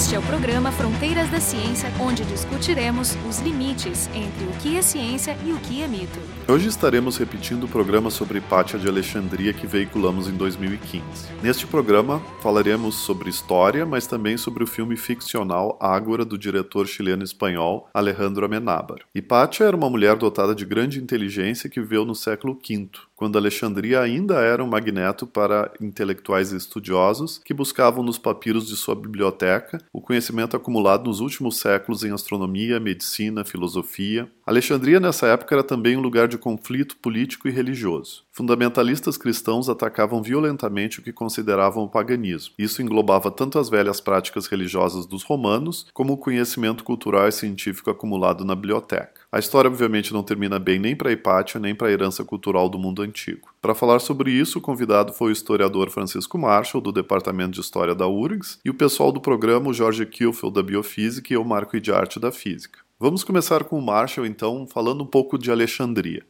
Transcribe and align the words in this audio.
Este 0.00 0.14
é 0.14 0.18
o 0.18 0.22
programa 0.22 0.72
Fronteiras 0.72 1.28
da 1.28 1.38
Ciência, 1.38 1.92
onde 2.00 2.24
discutiremos 2.24 3.14
os 3.28 3.38
limites 3.40 4.08
entre 4.14 4.46
o 4.46 4.52
que 4.52 4.78
é 4.78 4.80
ciência 4.80 5.36
e 5.44 5.52
o 5.52 5.58
que 5.58 5.82
é 5.82 5.86
mito. 5.86 6.18
Hoje 6.48 6.68
estaremos 6.68 7.18
repetindo 7.18 7.64
o 7.64 7.68
programa 7.68 8.10
sobre 8.10 8.38
Hipátia 8.38 8.78
de 8.78 8.88
Alexandria 8.88 9.52
que 9.52 9.66
veiculamos 9.66 10.26
em 10.26 10.32
2015. 10.32 11.04
Neste 11.42 11.66
programa 11.66 12.18
falaremos 12.40 12.94
sobre 12.94 13.28
história, 13.28 13.84
mas 13.84 14.06
também 14.06 14.38
sobre 14.38 14.64
o 14.64 14.66
filme 14.66 14.96
ficcional 14.96 15.78
Ágora 15.78 16.24
do 16.24 16.38
diretor 16.38 16.88
chileno-espanhol 16.88 17.86
Alejandro 17.92 18.46
Amenábar. 18.46 19.00
Hipátia 19.14 19.64
era 19.64 19.76
uma 19.76 19.90
mulher 19.90 20.16
dotada 20.16 20.54
de 20.54 20.64
grande 20.64 20.98
inteligência 20.98 21.68
que 21.68 21.78
viveu 21.78 22.06
no 22.06 22.14
século 22.14 22.54
V, 22.54 22.88
quando 23.20 23.36
Alexandria 23.36 24.00
ainda 24.00 24.40
era 24.40 24.64
um 24.64 24.66
magneto 24.66 25.26
para 25.26 25.70
intelectuais 25.78 26.52
estudiosos 26.52 27.36
que 27.44 27.52
buscavam 27.52 28.02
nos 28.02 28.16
papiros 28.16 28.66
de 28.66 28.74
sua 28.74 28.94
biblioteca 28.94 29.78
o 29.92 30.00
conhecimento 30.00 30.56
acumulado 30.56 31.04
nos 31.04 31.20
últimos 31.20 31.58
séculos 31.58 32.02
em 32.02 32.12
astronomia, 32.12 32.80
medicina, 32.80 33.44
filosofia. 33.44 34.26
Alexandria 34.46 34.98
nessa 34.98 35.26
época 35.26 35.54
era 35.54 35.62
também 35.62 35.98
um 35.98 36.00
lugar 36.00 36.28
de 36.28 36.38
conflito 36.38 36.96
político 36.96 37.46
e 37.46 37.50
religioso. 37.50 38.24
Fundamentalistas 38.32 39.18
cristãos 39.18 39.68
atacavam 39.68 40.22
violentamente 40.22 41.00
o 41.00 41.02
que 41.02 41.12
consideravam 41.12 41.84
o 41.84 41.90
paganismo. 41.90 42.54
Isso 42.58 42.80
englobava 42.80 43.30
tanto 43.30 43.58
as 43.58 43.68
velhas 43.68 44.00
práticas 44.00 44.46
religiosas 44.46 45.04
dos 45.04 45.22
romanos, 45.24 45.86
como 45.92 46.14
o 46.14 46.16
conhecimento 46.16 46.82
cultural 46.82 47.28
e 47.28 47.32
científico 47.32 47.90
acumulado 47.90 48.46
na 48.46 48.54
biblioteca. 48.54 49.19
A 49.32 49.38
história, 49.38 49.70
obviamente, 49.70 50.12
não 50.12 50.24
termina 50.24 50.58
bem 50.58 50.80
nem 50.80 50.96
para 50.96 51.12
Hipátia, 51.12 51.60
nem 51.60 51.72
para 51.72 51.86
a 51.86 51.92
herança 51.92 52.24
cultural 52.24 52.68
do 52.68 52.80
mundo 52.80 53.00
antigo. 53.00 53.48
Para 53.62 53.76
falar 53.76 54.00
sobre 54.00 54.32
isso, 54.32 54.58
o 54.58 54.60
convidado 54.60 55.12
foi 55.12 55.30
o 55.30 55.32
historiador 55.32 55.88
Francisco 55.88 56.36
Marshall, 56.36 56.82
do 56.82 56.90
Departamento 56.90 57.52
de 57.52 57.60
História 57.60 57.94
da 57.94 58.08
URGS, 58.08 58.58
e 58.64 58.70
o 58.70 58.74
pessoal 58.74 59.12
do 59.12 59.20
programa, 59.20 59.70
o 59.70 59.72
Jorge 59.72 60.04
Kielfeld, 60.04 60.52
da 60.52 60.64
Biofísica, 60.64 61.32
e 61.32 61.36
o 61.36 61.44
Marco 61.44 61.76
Idiarte, 61.76 62.18
da 62.18 62.32
Física. 62.32 62.80
Vamos 62.98 63.22
começar 63.22 63.62
com 63.62 63.78
o 63.78 63.82
Marshall, 63.82 64.26
então, 64.26 64.66
falando 64.66 65.04
um 65.04 65.06
pouco 65.06 65.38
de 65.38 65.48
Alexandria. 65.48 66.26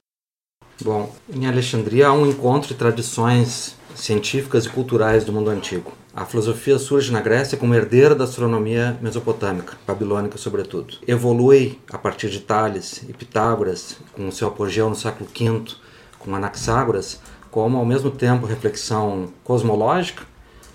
Bom, 0.83 1.15
em 1.35 1.47
Alexandria 1.47 2.09
há 2.09 2.13
um 2.13 2.27
encontro 2.27 2.69
de 2.69 2.75
tradições 2.75 3.77
científicas 3.95 4.67
e 4.67 4.69
culturais 4.69 5.25
do 5.25 5.33
mundo 5.33 5.49
antigo. 5.49 5.91
A 6.15 6.25
filosofia 6.25 6.77
surge 6.77 7.13
na 7.13 7.21
Grécia 7.21 7.57
como 7.57 7.73
herdeira 7.73 8.17
da 8.17 8.25
astronomia 8.25 8.99
mesopotâmica, 9.01 9.79
babilônica 9.87 10.37
sobretudo. 10.37 10.99
Evolui 11.07 11.79
a 11.89 11.97
partir 11.97 12.31
de 12.31 12.41
Tales 12.41 13.05
e 13.09 13.13
Pitágoras, 13.13 13.97
com 14.13 14.31
seu 14.33 14.49
apogeu 14.49 14.89
no 14.89 14.97
século 14.97 15.31
V, 15.33 15.77
com 16.19 16.35
Anaxágoras, 16.35 17.21
como 17.49 17.79
ao 17.79 17.87
mesmo 17.87 18.11
tempo 18.11 18.45
reflexão 18.45 19.33
cosmológica, 19.45 20.25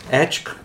ética 0.10 0.56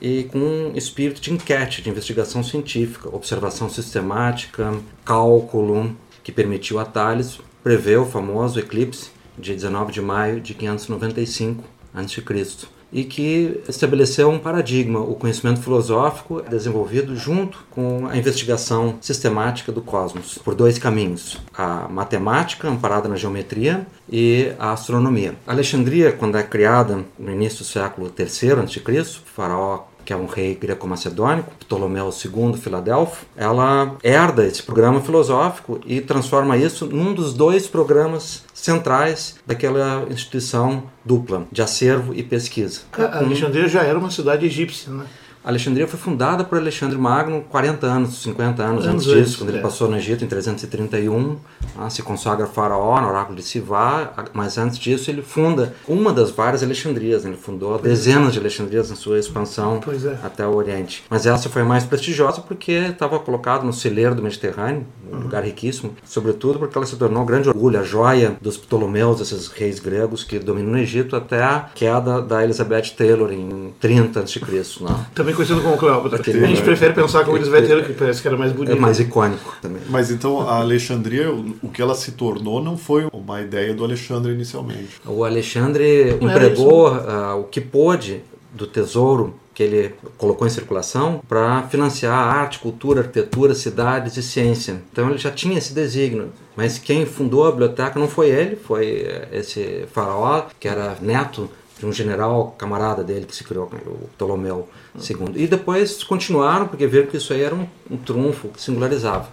e 0.00 0.24
com 0.24 0.38
um 0.38 0.76
espírito 0.76 1.20
de 1.20 1.32
enquete, 1.32 1.82
de 1.82 1.90
investigação 1.90 2.44
científica, 2.44 3.08
observação 3.14 3.68
sistemática, 3.68 4.72
cálculo, 5.04 5.96
que 6.22 6.30
permitiu 6.30 6.78
a 6.78 6.84
Tales 6.84 7.40
prever 7.62 7.98
o 7.98 8.06
famoso 8.06 8.60
eclipse 8.60 9.10
de 9.36 9.52
19 9.52 9.92
de 9.92 10.00
maio 10.00 10.40
de 10.40 10.54
595 10.54 11.64
a.C. 11.92 12.75
e 12.92 13.04
que 13.04 13.60
estabeleceu 13.68 14.30
um 14.30 14.38
paradigma, 14.38 15.00
o 15.00 15.14
conhecimento 15.14 15.60
filosófico 15.60 16.42
desenvolvido 16.42 17.16
junto 17.16 17.64
com 17.70 18.06
a 18.06 18.16
investigação 18.16 18.96
sistemática 19.00 19.72
do 19.72 19.82
cosmos, 19.82 20.38
por 20.38 20.54
dois 20.54 20.78
caminhos: 20.78 21.38
a 21.56 21.88
matemática, 21.88 22.68
amparada 22.68 23.08
na 23.08 23.16
geometria, 23.16 23.86
e 24.10 24.52
a 24.58 24.72
astronomia. 24.72 25.34
Alexandria, 25.46 26.12
quando 26.12 26.38
é 26.38 26.42
criada 26.42 27.04
no 27.18 27.30
início 27.30 27.58
do 27.58 27.64
século 27.64 28.12
III 28.16 28.52
a.C., 28.52 29.20
faraó 29.24 29.84
que 30.06 30.12
é 30.12 30.16
um 30.16 30.26
rei 30.26 30.54
greco-macedônico, 30.54 31.50
Ptolomeu 31.58 32.08
II 32.08 32.56
Filadelfo, 32.56 33.26
ela 33.36 33.96
herda 34.04 34.46
esse 34.46 34.62
programa 34.62 35.00
filosófico 35.00 35.80
e 35.84 36.00
transforma 36.00 36.56
isso 36.56 36.86
num 36.86 37.12
dos 37.12 37.34
dois 37.34 37.66
programas 37.66 38.44
centrais 38.54 39.34
daquela 39.44 40.06
instituição 40.08 40.84
dupla 41.04 41.44
de 41.50 41.60
acervo 41.60 42.14
e 42.14 42.22
pesquisa. 42.22 42.82
A 42.96 43.18
Alexandria 43.18 43.66
já 43.66 43.82
era 43.82 43.98
uma 43.98 44.10
cidade 44.10 44.46
egípcia, 44.46 44.92
né? 44.92 45.04
Alexandria 45.46 45.86
foi 45.86 45.96
fundada 45.96 46.42
por 46.42 46.58
Alexandre 46.58 46.98
Magno 46.98 47.40
40 47.48 47.86
anos, 47.86 48.20
50 48.22 48.62
anos, 48.64 48.84
Anos 48.84 49.06
antes 49.06 49.06
disso, 49.06 49.38
quando 49.38 49.50
ele 49.50 49.58
é. 49.58 49.62
passou 49.62 49.88
no 49.88 49.96
Egito 49.96 50.24
em 50.24 50.26
331, 50.26 51.36
ah, 51.78 51.88
se 51.88 52.02
consagra 52.02 52.46
faraó 52.46 53.00
no 53.00 53.06
oráculo 53.06 53.36
de 53.36 53.44
Sivá, 53.44 54.12
mas 54.32 54.58
antes 54.58 54.76
disso 54.76 55.08
ele 55.08 55.22
funda 55.22 55.72
uma 55.86 56.12
das 56.12 56.32
várias 56.32 56.64
Alexandrias, 56.64 57.22
né? 57.22 57.30
ele 57.30 57.36
fundou 57.36 57.78
dezenas 57.78 58.32
de 58.32 58.40
Alexandrias 58.40 58.90
na 58.90 58.96
sua 58.96 59.20
expansão 59.20 59.80
Pois 59.84 60.04
é. 60.04 60.18
até 60.24 60.44
o 60.44 60.52
Oriente. 60.52 61.04
Mas 61.08 61.26
essa 61.26 61.48
foi 61.48 61.62
mais 61.62 61.84
prestigiosa 61.84 62.40
porque 62.40 62.72
estava 62.72 63.16
colocada 63.20 63.62
no 63.62 63.72
celeiro 63.72 64.16
do 64.16 64.22
Mediterrâneo, 64.22 64.84
um 65.12 65.18
lugar 65.18 65.44
riquíssimo, 65.44 65.94
sobretudo 66.04 66.58
porque 66.58 66.76
ela 66.76 66.86
se 66.86 66.96
tornou 66.96 67.22
um 67.22 67.26
grande 67.26 67.48
orgulho, 67.48 67.78
a 67.78 67.84
joia 67.84 68.36
dos 68.40 68.56
Ptolomeus, 68.56 69.20
esses 69.20 69.46
reis 69.46 69.78
gregos 69.78 70.24
que 70.24 70.40
dominam 70.40 70.72
o 70.72 70.78
Egito 70.78 71.14
até 71.14 71.40
a 71.40 71.70
queda 71.72 72.20
da 72.20 72.42
Elizabeth 72.42 72.94
Taylor 72.96 73.32
em 73.32 73.72
30 73.78 74.20
a.C. 74.20 74.40
Né? 74.80 75.06
Também 75.14 75.35
conhecido 75.36 75.60
como 75.62 75.76
Cleópatra. 75.76 76.18
Aquele- 76.20 76.44
A 76.44 76.48
gente 76.48 76.62
prefere 76.62 76.92
pensar 76.94 77.24
como 77.24 77.36
Elizabeth 77.36 77.84
que 77.84 77.92
parece 77.92 78.20
que 78.22 78.28
era 78.28 78.36
mais 78.36 78.50
É 78.52 78.54
bonito. 78.54 78.80
mais 78.80 78.98
icônico 78.98 79.54
também. 79.62 79.82
Mas 79.88 80.10
então 80.10 80.40
a 80.40 80.56
Alexandria, 80.60 81.30
o 81.32 81.68
que 81.68 81.80
ela 81.80 81.94
se 81.94 82.12
tornou, 82.12 82.62
não 82.62 82.76
foi 82.76 83.06
uma 83.12 83.40
ideia 83.40 83.72
do 83.74 83.84
Alexandre 83.84 84.32
inicialmente. 84.32 85.00
O 85.06 85.24
Alexandre 85.24 86.16
Não 86.20 86.30
empregou 86.30 86.88
ah, 86.88 87.36
o 87.36 87.44
que 87.44 87.60
pôde 87.60 88.22
do 88.52 88.66
tesouro 88.66 89.34
que 89.54 89.62
ele 89.62 89.94
colocou 90.18 90.46
em 90.46 90.50
circulação 90.50 91.20
para 91.26 91.62
financiar 91.62 92.12
arte, 92.14 92.58
cultura, 92.58 93.00
arquitetura, 93.00 93.54
cidades 93.54 94.16
e 94.18 94.22
ciência. 94.22 94.82
Então 94.92 95.08
ele 95.08 95.16
já 95.18 95.30
tinha 95.30 95.56
esse 95.56 95.72
desígnio. 95.72 96.28
Mas 96.54 96.78
quem 96.78 97.06
fundou 97.06 97.46
a 97.46 97.50
biblioteca 97.50 97.98
não 97.98 98.06
foi 98.08 98.28
ele, 98.28 98.56
foi 98.56 98.86
eh, 99.06 99.28
esse 99.32 99.84
faraó, 99.92 100.42
que 100.60 100.68
era 100.68 100.96
neto 101.00 101.48
de 101.78 101.86
um 101.86 101.92
general 101.92 102.54
camarada 102.58 103.02
dele 103.02 103.26
que 103.26 103.34
se 103.36 103.44
criou, 103.44 103.70
o 103.86 104.08
Ptolomeu 104.16 104.68
II. 104.98 105.32
E 105.34 105.46
depois 105.46 106.02
continuaram, 106.04 106.66
porque 106.68 106.86
viram 106.86 107.06
que 107.06 107.16
isso 107.16 107.32
aí 107.32 107.42
era 107.42 107.54
um, 107.54 107.66
um 107.90 107.96
trunfo 107.96 108.48
que 108.48 108.60
singularizava 108.60 109.28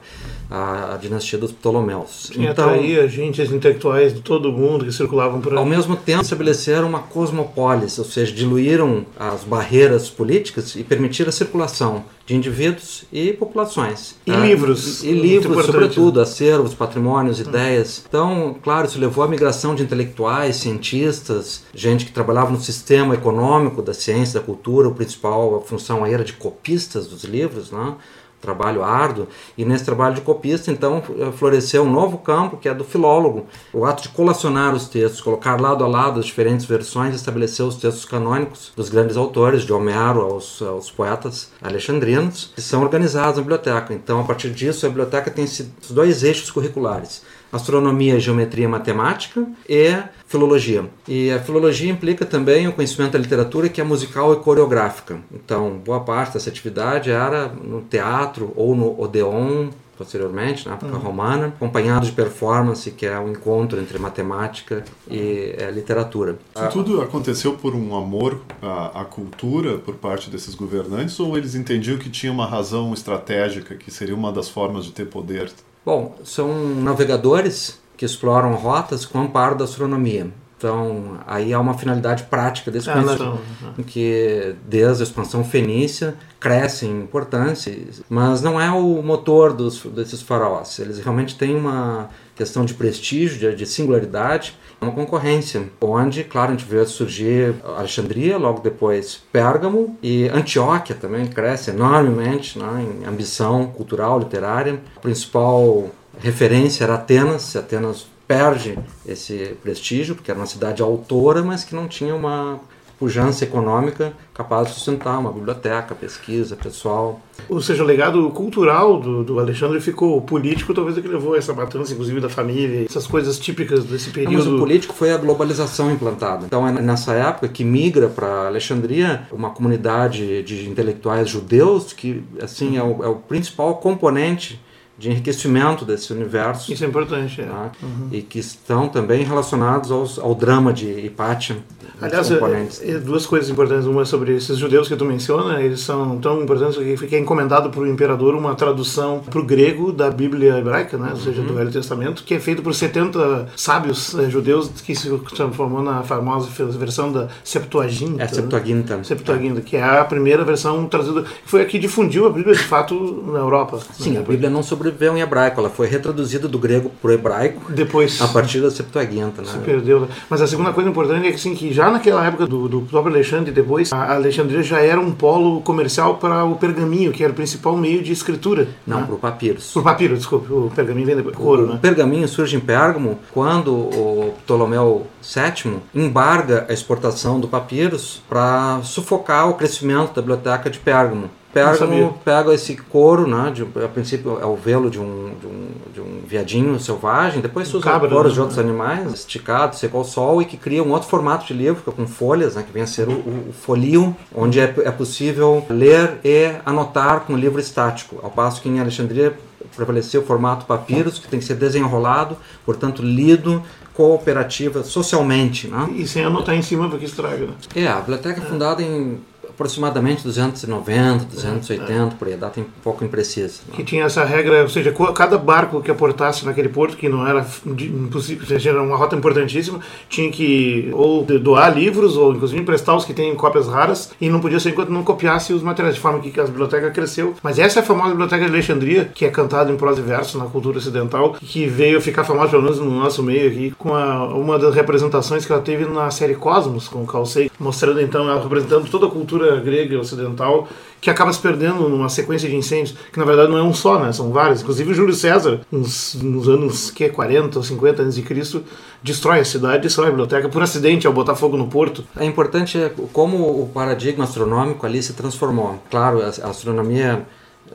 a, 0.50 0.94
a 0.94 0.97
dinastia 0.97 1.40
dos 1.40 1.51
Ptolomeus. 1.51 2.29
Tinha 2.31 2.51
atraía 2.51 3.07
gente, 3.07 3.41
os 3.41 3.51
intelectuais 3.51 4.13
de 4.13 4.22
todo 4.22 4.51
mundo 4.51 4.85
que 4.85 4.91
circulavam 4.91 5.41
por 5.41 5.53
Ao 5.56 5.63
aí. 5.63 5.69
mesmo 5.69 5.96
tempo, 5.96 6.22
estabeleceram 6.22 6.88
uma 6.88 7.00
cosmopolis, 7.00 7.97
ou 7.97 8.06
seja, 8.06 8.31
diluíram 8.31 9.06
as 9.19 9.44
barreiras 9.44 10.09
políticas 10.09 10.75
e 10.75 10.84
permitiram 10.84 11.29
a 11.29 11.31
circulação 11.31 12.03
de 12.25 12.35
indivíduos 12.35 13.03
e 13.12 13.34
populações. 13.34 14.16
E 14.25 14.31
Ah, 14.31 14.38
livros, 14.38 15.03
E, 15.03 15.07
e 15.07 15.12
livros, 15.12 15.66
sobretudo, 15.66 16.22
acervos, 16.22 16.74
patrimônios, 16.74 17.40
ideias. 17.41 18.03
Então, 18.07 18.56
claro, 18.63 18.88
isso 18.88 18.97
levou 18.97 19.25
à 19.25 19.28
migração 19.28 19.75
de 19.75 19.84
intelectuais, 19.84 20.56
cientistas, 20.57 21.63
gente 21.74 22.06
que 22.06 22.12
trabalhava 22.13 22.51
no 22.51 22.62
sistema 22.62 23.13
econômico 23.13 23.81
da 23.81 23.94
ciência, 23.94 24.40
da 24.40 24.45
cultura. 24.45 24.88
O 24.88 24.95
principal, 24.95 25.52
a 25.55 25.61
função 25.61 26.05
era 26.05 26.23
de 26.23 26.33
copistas 26.33 27.07
dos 27.07 27.23
livros, 27.23 27.71
né? 27.71 27.95
trabalho 28.43 28.83
árduo, 28.83 29.27
e 29.57 29.63
nesse 29.63 29.85
trabalho 29.85 30.15
de 30.15 30.21
copista, 30.21 30.69
então, 30.69 31.01
eh, 31.17 31.31
floresceu 31.31 31.83
um 31.83 31.89
novo 31.89 32.17
campo, 32.17 32.57
que 32.57 32.67
é 32.67 32.73
do 32.73 32.83
filólogo, 32.83 33.47
o 33.71 33.85
ato 33.85 34.03
de 34.03 34.09
colacionar 34.09 34.75
os 34.75 34.89
textos, 34.89 35.21
colocar 35.21 35.59
lado 35.61 35.81
a 35.81 35.87
lado 35.87 36.19
as 36.19 36.25
diferentes 36.25 36.65
versões, 36.65 37.15
estabelecer 37.15 37.65
os 37.65 37.77
textos 37.77 38.03
canônicos 38.03 38.73
dos 38.75 38.89
grandes 38.89 39.15
autores, 39.15 39.63
de 39.63 39.71
Homero 39.71 40.21
aos, 40.21 40.61
aos 40.61 40.91
poetas 40.91 41.51
alexandrinos, 41.61 42.51
que 42.53 42.61
são 42.61 42.81
organizados 42.83 43.37
na 43.37 43.43
biblioteca. 43.43 43.93
Então, 43.93 44.19
a 44.19 44.23
partir 44.25 44.49
disso, 44.49 44.85
a 44.85 44.89
biblioteca 44.89 45.31
tem 45.31 45.45
esses 45.45 45.65
dois 45.89 46.21
eixos 46.23 46.51
curriculares, 46.51 47.21
astronomia, 47.53 48.19
geometria 48.19 48.65
e 48.65 48.67
matemática 48.67 49.47
e 49.69 49.95
filologia. 50.25 50.89
E 51.07 51.31
a 51.31 51.39
filologia 51.39 51.91
implica 51.91 52.25
também 52.25 52.67
o 52.67 52.73
conhecimento 52.73 53.11
da 53.11 53.19
literatura 53.19 53.69
que 53.69 53.79
é 53.79 53.83
musical 53.83 54.33
e 54.33 54.37
coreográfica. 54.37 55.19
Então, 55.31 55.77
boa 55.85 56.00
parte 56.00 56.33
dessa 56.33 56.50
atividade 56.50 57.11
era 57.11 57.47
no 57.47 57.81
teatro 57.81 58.51
ou 58.55 58.75
no 58.75 59.00
Odeon, 59.00 59.69
posteriormente, 59.95 60.67
na 60.67 60.73
época 60.73 60.97
romana, 60.97 61.47
acompanhado 61.47 62.05
de 62.07 62.11
performance, 62.11 62.89
que 62.89 63.05
é 63.05 63.17
o 63.19 63.29
encontro 63.29 63.79
entre 63.79 63.99
matemática 63.99 64.83
e 65.07 65.56
eh, 65.56 65.69
literatura. 65.71 66.39
Isso 66.56 66.69
tudo 66.69 67.01
aconteceu 67.01 67.53
por 67.53 67.75
um 67.75 67.95
amor 67.95 68.41
à, 68.61 69.01
à 69.01 69.06
cultura 69.06 69.77
por 69.77 69.95
parte 69.95 70.31
desses 70.31 70.56
governantes 70.56 71.19
ou 71.19 71.38
eles 71.38 71.53
entendiam 71.53 71.97
que 71.97 72.09
tinha 72.09 72.31
uma 72.31 72.47
razão 72.47 72.91
estratégica, 72.94 73.75
que 73.75 73.91
seria 73.91 74.15
uma 74.15 74.31
das 74.31 74.49
formas 74.49 74.85
de 74.85 74.91
ter 74.91 75.06
poder? 75.06 75.51
Bom, 75.85 76.15
são 76.24 76.75
navegadores 76.75 77.80
que 77.97 78.06
exploram 78.06 78.53
rotas 78.56 79.06
com 79.06 79.19
amparo 79.19 79.56
da 79.56 79.65
astronomia. 79.65 80.27
Então, 80.57 81.19
aí 81.27 81.53
há 81.53 81.59
uma 81.59 81.74
finalidade 81.74 82.24
prática 82.24 82.71
desse 82.71 82.89
Ah, 82.89 82.94
conhecimento, 82.94 83.39
que 83.85 84.56
desde 84.65 85.03
a 85.03 85.06
expansão 85.06 85.44
fenícia 85.44 86.15
cresce 86.39 86.85
em 86.85 87.01
importância, 87.01 87.77
mas 88.07 88.41
não 88.41 88.59
é 88.59 88.71
o 88.71 89.03
motor 89.03 89.51
dos, 89.51 89.83
desses 89.88 90.21
faraós. 90.21 90.80
Eles 90.80 91.00
realmente 91.00 91.38
têm 91.38 91.53
uma 91.53 92.09
questão 92.35 92.65
de 92.65 92.74
prestígio, 92.74 93.38
de, 93.39 93.56
de 93.56 93.65
singularidade, 93.65 94.57
uma 94.81 94.91
concorrência, 94.91 95.69
onde, 95.80 96.24
claro, 96.24 96.51
a 96.51 96.56
gente 96.56 96.69
vê 96.69 96.85
surgir 96.85 97.56
Alexandria, 97.63 98.38
logo 98.38 98.59
depois 98.59 99.21
Pérgamo 99.31 99.97
e 100.01 100.27
Antioquia 100.27 100.95
também 100.95 101.25
cresce 101.27 101.69
enormemente 101.69 102.59
né, 102.59 102.85
em 103.01 103.06
ambição 103.06 103.68
cultural, 103.68 104.19
literária. 104.19 104.80
A 104.95 105.00
principal 105.00 105.89
referência 106.19 106.83
era 106.83 106.95
Atenas, 106.95 107.56
Atenas 107.56 108.07
perde 108.27 108.77
esse 109.06 109.56
prestígio, 109.62 110.15
porque 110.15 110.31
era 110.31 110.39
uma 110.39 110.45
cidade 110.45 110.81
autora, 110.81 111.44
mas 111.44 111.63
que 111.63 111.75
não 111.75 111.88
tinha 111.88 112.15
uma 112.15 112.59
pujança 113.00 113.44
econômica 113.44 114.13
capaz 114.34 114.69
de 114.69 114.74
sustentar 114.74 115.19
uma 115.19 115.31
biblioteca, 115.31 115.94
pesquisa, 115.94 116.56
pessoal. 116.56 117.22
Ou 117.48 117.62
seja, 117.62 117.84
o 117.84 117.86
legado 117.86 118.30
cultural 118.31 119.00
do, 119.00 119.24
do 119.24 119.40
Alexandre 119.40 119.80
ficou 119.80 120.19
político, 120.22 120.74
talvez 120.74 120.98
é 120.98 121.01
que 121.01 121.07
levou 121.07 121.36
a 121.36 121.38
essa 121.38 121.54
matança, 121.54 121.94
inclusive 121.94 122.19
da 122.19 122.30
família, 122.30 122.86
essas 122.86 123.06
coisas 123.06 123.38
típicas 123.38 123.84
desse 123.84 124.10
período. 124.10 124.34
Não, 124.34 124.51
mas 124.51 124.54
o 124.54 124.57
político 124.57 124.94
foi 124.94 125.12
a 125.12 125.18
globalização 125.18 125.92
implantada. 125.92 126.45
Então 126.45 126.68
é 126.68 126.72
nessa 126.72 127.13
época 127.13 127.48
que 127.48 127.63
migra 127.63 128.07
para 128.07 128.48
Alexandria 128.48 129.28
uma 129.31 129.51
comunidade 129.51 130.42
de 130.44 130.68
intelectuais 130.68 131.30
judeus 131.30 131.94
que 131.94 132.24
assim 132.42 132.78
é 132.78 132.84
o, 132.84 133.04
é 133.04 133.07
o 133.07 133.16
principal 133.16 133.75
componente 133.75 134.60
de 134.98 135.10
enriquecimento 135.10 135.84
desse 135.86 136.13
universo. 136.13 136.72
Isso 136.72 136.84
é 136.84 136.88
importante, 136.88 137.42
é. 137.42 137.45
Tá? 137.45 137.72
Uhum. 137.81 138.10
E 138.12 138.22
que 138.22 138.40
estão 138.40 138.88
também 138.88 139.24
relacionados 139.24 139.92
aos, 139.92 140.19
ao 140.19 140.36
drama 140.36 140.72
de 140.72 140.88
Hipátia. 140.88 141.57
Aliás, 142.01 142.30
é, 142.31 142.92
é, 142.92 143.00
duas 143.00 143.25
coisas 143.25 143.50
importantes. 143.50 143.86
Uma 143.86 144.01
é 144.01 144.06
sobre 144.06 144.36
esses 144.36 144.57
judeus 144.57 144.88
que 144.88 144.95
tu 144.95 145.06
menciona, 145.06 145.62
eles 145.62 145.80
são 145.80 146.18
tão 146.19 146.42
importantes 146.42 146.78
que 146.78 146.98
fica 146.98 147.18
encomendado 147.18 147.69
para 147.69 147.81
o 147.81 147.88
imperador 147.88 148.36
uma 148.36 148.56
tradução 148.56 149.19
para 149.19 149.40
o 149.40 149.44
grego 149.44 149.92
da 149.92 150.12
Bíblia 150.12 150.57
hebraica, 150.57 150.98
né? 150.98 151.10
ou 151.12 151.18
seja, 151.18 151.42
uhum. 151.42 151.48
do 151.48 151.54
Velho 151.54 151.72
Testamento, 151.72 152.24
que 152.24 152.34
é 152.34 152.40
feito 152.40 152.62
por 152.62 152.74
70 152.74 153.50
sábios 153.56 154.13
é, 154.16 154.30
judeus 154.30 154.69
que 154.81 154.95
se 154.95 155.10
transformou 155.36 155.81
na 155.81 156.04
famosa 156.04 156.50
versão 156.78 157.12
da 157.12 157.30
Septuaginta. 157.44 158.24
É, 158.24 158.28
Septuaginta. 158.28 158.98
Né? 158.98 159.04
Septuaginta, 159.04 159.62
que 159.62 159.78
é 159.78 159.84
a 159.84 160.04
primeira 160.04 160.44
versão 160.44 160.86
traduzida, 160.88 161.24
que 161.24 161.50
foi 161.50 161.62
a 161.62 161.66
que 161.66 161.80
difundiu 161.80 162.28
a 162.28 162.30
Bíblia 162.30 162.56
de 162.56 162.63
fato 162.63 163.24
na 163.28 163.40
Europa. 163.40 163.80
Sim, 163.94 164.18
a 164.18 164.22
Bíblia 164.22 164.50
não 164.50 164.62
sobre 164.62 164.82
sobreviveu 164.83 165.18
em 165.18 165.21
hebraico, 165.21 165.59
ela 165.59 165.69
foi 165.69 165.88
retraduzida 165.88 166.47
do 166.47 166.59
grego 166.59 166.91
para 167.01 167.12
o 167.12 167.13
hebraico 167.13 167.71
depois 167.71 168.21
a 168.21 168.27
partir 168.27 168.59
da 168.59 168.69
Septuaginta. 168.69 169.41
Né? 169.41 169.47
Se 169.47 169.57
perdeu. 169.59 170.01
Né? 170.01 170.07
Mas 170.30 170.41
a 170.41 170.47
segunda 170.47 170.74
coisa 170.74 170.89
importante 170.89 171.25
é 171.27 171.30
que, 171.30 171.35
assim, 171.35 171.56
que 171.56 171.71
já 171.71 171.89
naquela 171.89 172.25
época 172.25 172.45
do, 172.45 172.68
do 172.68 172.81
próprio 172.81 173.13
Alexandre, 173.13 173.51
depois, 173.51 173.94
a 173.94 174.15
Alexandria 174.15 174.62
já 174.62 174.80
era 174.80 175.00
um 175.00 175.12
polo 175.12 175.62
comercial 175.62 176.15
para 176.15 176.44
o 176.44 176.56
pergaminho, 176.56 177.12
que 177.12 177.24
era 177.24 177.31
o 177.31 177.35
principal 177.35 177.77
meio 177.77 178.03
de 178.03 178.12
escritura. 178.12 178.68
Não, 178.85 179.00
né? 179.00 179.06
para 179.06 179.15
o 179.15 179.19
papiro. 179.19 179.59
Para 179.74 179.80
o 179.80 179.83
papiro, 179.83 180.18
desculpe, 180.18 180.51
o 180.51 180.71
pergaminho 180.75 181.06
vem 181.06 181.15
depois. 181.15 181.38
Ouro, 181.39 181.68
né? 181.68 181.75
O 181.75 181.80
pergaminho 181.80 182.27
surge 182.27 182.56
em 182.56 182.59
Pérgamo 182.59 183.19
quando 183.31 183.74
o 183.74 184.33
Ptolomeu 184.44 185.07
VII 185.21 185.77
embarga 185.95 186.65
a 186.69 186.74
exportação 186.74 187.39
do 187.39 187.47
papiros 187.47 188.21
para 188.27 188.81
sufocar 188.83 189.50
o 189.50 189.53
crescimento 189.53 190.13
da 190.13 190.21
biblioteca 190.21 190.69
de 190.69 190.80
Pérgamo. 190.80 191.30
Pérgamo 191.53 192.19
pega 192.25 192.53
esse 192.53 192.75
couro, 192.75 193.27
né, 193.27 193.51
de, 193.51 193.61
a 193.83 193.88
princípio 193.88 194.39
é 194.41 194.45
o 194.45 194.55
velo 194.55 194.89
de 194.89 195.00
um, 195.00 195.35
de 195.39 195.45
um, 195.45 195.67
de 195.94 196.01
um 196.01 196.21
viadinho 196.25 196.79
selvagem, 196.79 197.41
depois 197.41 197.67
se 197.67 197.77
usa 197.77 197.91
Cabra, 197.91 198.09
couros 198.09 198.31
né? 198.31 198.33
de 198.33 198.41
outros 198.41 198.57
animais, 198.57 199.13
esticado, 199.13 199.75
seco 199.75 199.97
ao 199.97 200.03
sol, 200.03 200.41
e 200.41 200.45
que 200.45 200.57
cria 200.57 200.83
um 200.83 200.91
outro 200.91 201.07
formato 201.07 201.45
de 201.45 201.53
livro, 201.53 201.91
com 201.91 202.07
folhas, 202.07 202.55
né, 202.55 202.63
que 202.63 202.73
vem 202.73 202.81
a 202.81 202.88
ser 202.88 203.07
o, 203.07 203.11
o 203.11 203.53
folio, 203.53 204.15
onde 204.35 204.59
é, 204.59 204.63
é 204.63 204.91
possível 204.91 205.63
ler 205.69 206.19
e 206.23 206.55
anotar 206.65 207.21
com 207.21 207.38
livro 207.38 207.59
estático, 207.59 208.19
ao 208.23 208.31
passo 208.31 208.59
que 208.59 208.67
em 208.67 208.79
Alexandria 208.79 209.38
prevaleceu 209.75 210.21
o 210.21 210.25
formato 210.25 210.65
papiros, 210.65 211.19
que 211.19 211.27
tem 211.27 211.39
que 211.39 211.45
ser 211.45 211.56
desenrolado, 211.56 212.35
portanto 212.65 213.01
lido 213.03 213.61
cooperativa 213.94 214.83
socialmente. 214.83 215.67
Né? 215.67 215.89
E 215.95 216.07
sem 216.07 216.23
anotar 216.23 216.56
em 216.56 216.61
cima 216.61 216.89
porque 216.89 217.06
estraga. 217.06 217.45
Né? 217.45 217.53
É, 217.75 217.88
a 217.88 217.97
biblioteca 217.97 218.41
é 218.41 218.45
fundada 218.45 218.81
em 218.81 219.19
aproximadamente 219.53 220.23
290, 220.23 221.25
280, 221.25 222.15
por 222.15 222.27
aí, 222.27 222.33
a 222.33 222.38
data 222.38 222.59
é 222.59 222.63
um 222.63 222.65
pouco 222.83 223.03
imprecisa. 223.03 223.61
Que 223.71 223.83
tinha 223.83 224.05
essa 224.05 224.23
regra, 224.23 224.61
ou 224.63 224.69
seja, 224.69 224.94
cada 225.15 225.38
barco 225.38 225.81
que 225.81 225.91
aportasse 225.91 226.45
naquele 226.45 226.69
porto, 226.69 226.97
que 226.97 227.07
não 227.07 227.27
era 227.27 227.45
impossível, 227.65 228.57
era 228.63 228.81
uma 228.81 228.97
rota 228.97 229.15
importantíssima, 229.15 229.79
tinha 230.09 230.31
que 230.31 230.89
ou 230.94 231.23
doar 231.23 231.75
livros, 231.75 232.17
ou 232.17 232.33
inclusive 232.33 232.61
emprestar 232.61 232.95
os 232.95 233.05
que 233.05 233.13
têm 233.13 233.33
cópias 233.35 233.67
raras, 233.67 234.11
e 234.19 234.29
não 234.29 234.39
podia 234.39 234.59
ser 234.59 234.69
enquanto 234.69 234.89
não 234.89 235.03
copiasse 235.03 235.53
os 235.53 235.61
materiais, 235.61 235.95
de 235.95 236.01
forma 236.01 236.19
que 236.19 236.39
a 236.39 236.45
biblioteca 236.45 236.89
cresceu. 236.91 237.35
Mas 237.44 237.59
essa 237.59 237.79
é 237.79 237.83
a 237.83 237.85
famosa 237.85 238.09
Biblioteca 238.09 238.45
de 238.45 238.51
Alexandria, 238.51 239.11
que 239.13 239.25
é 239.25 239.29
cantada 239.29 239.71
em 239.71 239.77
prosa 239.77 239.99
e 239.99 240.03
verso 240.03 240.38
na 240.38 240.45
cultura 240.45 240.77
ocidental, 240.77 241.35
que 241.39 241.65
veio 241.65 242.01
ficar 242.01 242.23
famosa, 242.23 242.49
pelo 242.49 242.63
menos 242.63 242.79
no 242.79 242.89
nosso 242.89 243.21
meio 243.21 243.49
aqui, 243.49 243.73
com 243.77 243.94
a, 243.94 244.25
uma 244.33 244.57
das 244.57 244.73
representações 244.73 245.45
que 245.45 245.51
ela 245.51 245.61
teve 245.61 245.85
na 245.85 246.09
série 246.11 246.35
Cosmos, 246.35 246.88
com 246.88 247.03
o 247.03 247.25
Sagan, 247.25 247.49
mostrando 247.59 248.01
então 248.01 248.29
ela 248.29 248.41
representando 248.41 248.89
toda 248.89 249.07
a 249.07 249.09
cultura 249.09 249.43
cultura 249.44 249.60
grega 249.60 250.00
ocidental 250.00 250.68
que 251.01 251.10
acaba 251.10 251.34
se 251.34 251.40
perdendo 251.40 251.90
numa 251.90 252.07
sequência 252.07 252.48
de 252.48 252.56
incêndios, 252.56 252.95
que 253.12 253.19
na 253.19 253.25
verdade 253.25 253.51
não 253.51 253.57
é 253.57 253.63
um 253.63 253.74
só, 253.74 254.00
né? 254.00 254.13
São 254.13 254.31
vários. 254.31 254.62
Inclusive 254.62 254.92
o 254.92 254.94
Júlio 254.94 255.13
César, 255.13 255.60
nos, 255.69 256.16
nos 256.16 256.48
anos 256.48 256.90
que 256.90 257.10
40 257.10 257.60
ou 257.60 257.63
50 257.63 258.04
antes 258.04 258.16
de 258.16 258.22
Cristo, 258.22 258.63
destrói 259.01 259.42
a 259.42 259.45
cidade, 259.45 259.84
destrói 259.84 260.07
a 260.07 260.12
biblioteca 260.12 260.48
por 260.48 260.63
acidente 260.63 261.06
ao 261.06 261.12
botar 261.12 261.36
fogo 261.36 261.57
no 261.57 261.68
porto. 261.68 262.06
É 262.18 262.24
importante 262.24 262.80
como 263.12 263.38
o 263.38 263.69
paradigma 263.74 264.24
astronômico 264.24 264.86
ali 264.86 265.04
se 265.04 265.12
transformou. 265.12 265.84
Claro, 265.92 266.22
a 266.22 266.28
astronomia 266.28 267.25